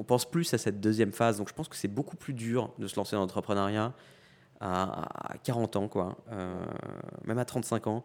pense 0.07 0.29
plus 0.31 0.55
à 0.55 0.59
cette 0.59 0.81
deuxième 0.81 1.13
phase. 1.13 1.39
Donc 1.39 1.49
je 1.49 1.55
pense 1.55 1.69
que 1.69 1.77
c'est 1.77 1.89
beaucoup 1.89 2.17
plus 2.17 2.35
dur 2.35 2.73
de 2.79 2.87
se 2.87 2.97
lancer 2.97 3.17
dans 3.17 3.23
l'entrepreneuriat 3.23 3.93
à, 4.61 5.33
à, 5.33 5.39
40 5.39 5.77
ans, 5.77 5.89
quoi, 5.89 6.17
même 7.25 7.39
à 7.39 7.45
35 7.45 7.87
ans 7.87 8.05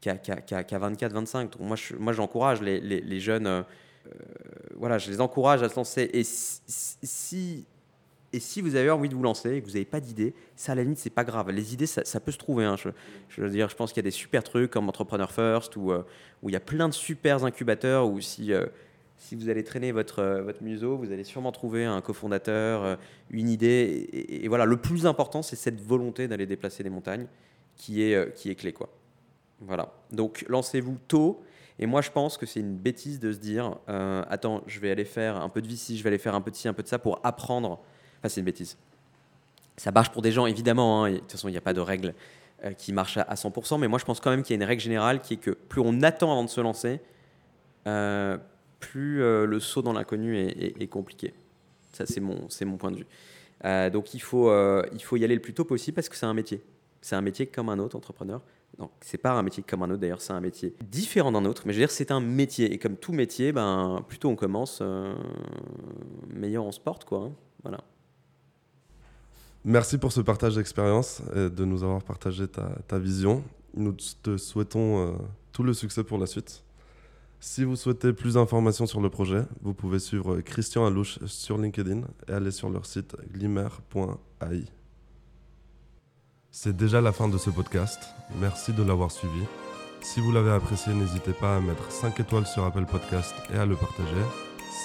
qu'à 0.00 0.78
24, 0.78 1.12
25. 1.12 1.58
moi, 1.60 1.76
moi, 1.98 2.12
j'encourage 2.12 2.62
les, 2.62 2.80
les, 2.80 3.20
jeunes. 3.20 3.46
Euh, 3.46 3.62
voilà, 4.76 4.98
je 4.98 5.10
les 5.10 5.20
encourage 5.20 5.62
à 5.62 5.68
se 5.68 5.76
lancer. 5.76 6.08
Et 6.12 6.22
si, 6.24 7.66
et 8.36 8.40
si 8.40 8.60
vous 8.60 8.76
avez 8.76 8.90
envie 8.90 9.08
de 9.08 9.14
vous 9.14 9.22
lancer 9.22 9.54
et 9.54 9.60
que 9.62 9.66
vous 9.66 9.72
n'avez 9.72 9.86
pas 9.86 9.98
d'idées, 9.98 10.34
ça, 10.56 10.72
à 10.72 10.74
la 10.74 10.82
limite, 10.82 10.98
c'est 10.98 11.08
pas 11.08 11.24
grave. 11.24 11.50
Les 11.50 11.72
idées, 11.72 11.86
ça, 11.86 12.20
peut 12.20 12.30
se 12.30 12.36
trouver. 12.36 12.66
Hein. 12.66 12.76
Je, 12.76 13.40
veux 13.40 13.48
dire, 13.48 13.70
je 13.70 13.76
pense 13.76 13.92
qu'il 13.92 14.02
y 14.02 14.04
a 14.04 14.08
des 14.08 14.10
super 14.10 14.44
trucs 14.44 14.70
comme 14.70 14.88
Entrepreneur 14.88 15.32
First 15.32 15.76
où, 15.76 15.90
euh, 15.90 16.02
où 16.42 16.50
il 16.50 16.52
y 16.52 16.56
a 16.56 16.60
plein 16.60 16.88
de 16.88 16.94
super 16.94 17.44
incubateurs 17.44 18.08
où 18.08 18.20
si. 18.20 18.52
Euh, 18.52 18.66
si 19.18 19.34
vous 19.34 19.48
allez 19.48 19.64
traîner 19.64 19.92
votre, 19.92 20.42
votre 20.44 20.62
museau, 20.62 20.98
vous 20.98 21.10
allez 21.10 21.24
sûrement 21.24 21.50
trouver 21.50 21.86
un 21.86 22.02
cofondateur, 22.02 22.98
une 23.30 23.48
idée. 23.48 24.10
Et, 24.12 24.46
voilà, 24.46 24.66
le 24.66 24.76
plus 24.76 25.06
important, 25.06 25.40
c'est 25.40 25.56
cette 25.56 25.80
volonté 25.80 26.28
d'aller 26.28 26.44
déplacer 26.44 26.82
des 26.82 26.90
montagnes 26.90 27.26
qui 27.76 28.02
est, 28.02 28.34
qui 28.34 28.50
est 28.50 28.54
clé. 28.54 28.74
Quoi. 28.74 28.90
Voilà. 29.60 29.90
Donc 30.12 30.44
lancez-vous 30.50 30.98
tôt. 31.08 31.42
Et 31.78 31.86
moi, 31.86 32.00
je 32.00 32.10
pense 32.10 32.38
que 32.38 32.46
c'est 32.46 32.60
une 32.60 32.76
bêtise 32.76 33.20
de 33.20 33.32
se 33.32 33.38
dire 33.38 33.76
euh, 33.88 34.22
Attends, 34.28 34.62
je 34.66 34.80
vais 34.80 34.90
aller 34.90 35.04
faire 35.04 35.36
un 35.36 35.48
peu 35.48 35.60
de 35.60 35.68
VC, 35.68 35.96
je 35.96 36.02
vais 36.02 36.08
aller 36.08 36.18
faire 36.18 36.34
un 36.34 36.40
peu 36.40 36.50
de 36.50 36.56
ci, 36.56 36.68
un 36.68 36.72
peu 36.72 36.82
de 36.82 36.88
ça 36.88 36.98
pour 36.98 37.20
apprendre. 37.22 37.80
Enfin, 38.26 38.34
c'est 38.34 38.40
une 38.40 38.46
bêtise. 38.46 38.76
Ça 39.76 39.92
marche 39.92 40.10
pour 40.10 40.22
des 40.22 40.32
gens, 40.32 40.46
évidemment. 40.46 41.04
Hein, 41.04 41.12
de 41.12 41.18
toute 41.18 41.32
façon, 41.32 41.48
il 41.48 41.52
n'y 41.52 41.58
a 41.58 41.62
pas 41.62 41.74
de 41.74 41.80
règle 41.80 42.14
euh, 42.64 42.72
qui 42.72 42.92
marche 42.92 43.18
à, 43.18 43.34
100%. 43.34 43.78
Mais 43.78 43.88
moi, 43.88 43.98
je 43.98 44.04
pense 44.04 44.20
quand 44.20 44.30
même 44.30 44.42
qu'il 44.42 44.56
y 44.56 44.58
a 44.58 44.62
une 44.62 44.68
règle 44.68 44.82
générale 44.82 45.20
qui 45.20 45.34
est 45.34 45.38
que 45.38 45.50
plus 45.50 45.80
on 45.84 46.02
attend 46.02 46.32
avant 46.32 46.44
de 46.44 46.48
se 46.48 46.60
lancer, 46.60 47.00
euh, 47.86 48.36
plus 48.80 49.18
le 49.18 49.60
saut 49.60 49.82
dans 49.82 49.92
l'inconnu 49.92 50.36
est, 50.38 50.86
compliqué. 50.88 51.34
Ça, 51.92 52.04
c'est 52.06 52.20
mon, 52.20 52.76
point 52.76 52.90
de 52.90 52.96
vue. 52.96 53.06
Euh, 53.64 53.90
donc 53.90 54.14
il 54.14 54.20
faut, 54.20 54.50
euh, 54.50 54.82
y 55.12 55.24
aller 55.24 55.34
le 55.34 55.40
plus 55.40 55.54
tôt 55.54 55.64
possible 55.64 55.94
parce 55.94 56.08
que 56.08 56.16
c'est 56.16 56.26
un 56.26 56.34
métier. 56.34 56.62
C'est 57.00 57.16
un 57.16 57.20
métier 57.20 57.46
comme 57.46 57.68
un 57.68 57.78
autre, 57.78 57.96
entrepreneur. 57.96 58.42
Donc 58.78 58.90
c'est 59.00 59.18
pas 59.18 59.30
un 59.30 59.42
métier 59.42 59.62
comme 59.62 59.82
un 59.82 59.90
autre 59.90 60.00
d'ailleurs, 60.00 60.20
c'est 60.20 60.34
un 60.34 60.40
métier 60.40 60.74
différent 60.84 61.32
d'un 61.32 61.44
autre. 61.44 61.62
Mais 61.64 61.72
je 61.72 61.78
veux 61.78 61.82
dire, 61.82 61.90
c'est 61.90 62.10
un 62.10 62.20
métier. 62.20 62.72
Et 62.72 62.78
comme 62.78 62.96
tout 62.96 63.12
métier, 63.12 63.52
ben, 63.52 64.04
plus 64.06 64.18
tôt 64.18 64.28
on 64.28 64.36
commence, 64.36 64.80
euh, 64.82 65.14
meilleur 66.28 66.64
on 66.64 66.72
se 66.72 66.80
porte. 66.80 67.04
Quoi, 67.04 67.24
hein. 67.24 67.32
Voilà. 67.62 67.78
Merci 69.68 69.98
pour 69.98 70.12
ce 70.12 70.20
partage 70.20 70.54
d'expérience 70.54 71.22
et 71.34 71.50
de 71.50 71.64
nous 71.64 71.82
avoir 71.82 72.00
partagé 72.00 72.46
ta, 72.46 72.98
vision. 73.00 73.42
Nous 73.74 73.96
te 74.22 74.36
souhaitons 74.36 75.00
euh, 75.00 75.12
tout 75.50 75.64
le 75.64 75.74
succès 75.74 76.04
pour 76.04 76.18
la 76.18 76.26
suite. 76.26 76.62
Si 77.40 77.64
vous 77.64 77.74
souhaitez 77.74 78.12
plus 78.12 78.34
d'informations 78.34 78.86
sur 78.86 79.00
le 79.00 79.10
projet, 79.10 79.42
vous 79.62 79.74
pouvez 79.74 79.98
suivre 79.98 80.40
Christian 80.40 80.86
Alouche 80.86 81.18
sur 81.26 81.58
LinkedIn 81.58 82.02
et 82.28 82.32
aller 82.32 82.52
sur 82.52 82.70
leur 82.70 82.86
site 82.86 83.16
glimmer.ai. 83.32 84.66
C'est 86.52 86.76
déjà 86.76 87.00
la 87.00 87.10
fin 87.10 87.28
de 87.28 87.36
ce 87.36 87.50
podcast. 87.50 88.00
Merci 88.40 88.72
de 88.72 88.84
l'avoir 88.84 89.10
suivi. 89.10 89.42
Si 90.00 90.20
vous 90.20 90.30
l'avez 90.30 90.52
apprécié, 90.52 90.94
n'hésitez 90.94 91.32
pas 91.32 91.56
à 91.56 91.60
mettre 91.60 91.90
5 91.90 92.20
étoiles 92.20 92.46
sur 92.46 92.64
Apple 92.64 92.86
Podcast 92.86 93.34
et 93.52 93.56
à 93.56 93.66
le 93.66 93.74
partager. 93.74 94.22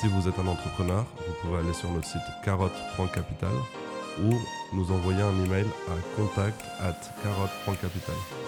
Si 0.01 0.07
vous 0.07 0.27
êtes 0.27 0.39
un 0.39 0.47
entrepreneur, 0.47 1.05
vous 1.27 1.33
pouvez 1.43 1.59
aller 1.59 1.73
sur 1.73 1.91
notre 1.91 2.07
site 2.07 2.21
carotte.capital 2.43 3.51
ou 4.23 4.39
nous 4.73 4.91
envoyer 4.91 5.21
un 5.21 5.43
email 5.43 5.65
à 5.87 6.15
contact 6.15 6.61
at 6.79 6.95
carotte.capital. 7.23 8.15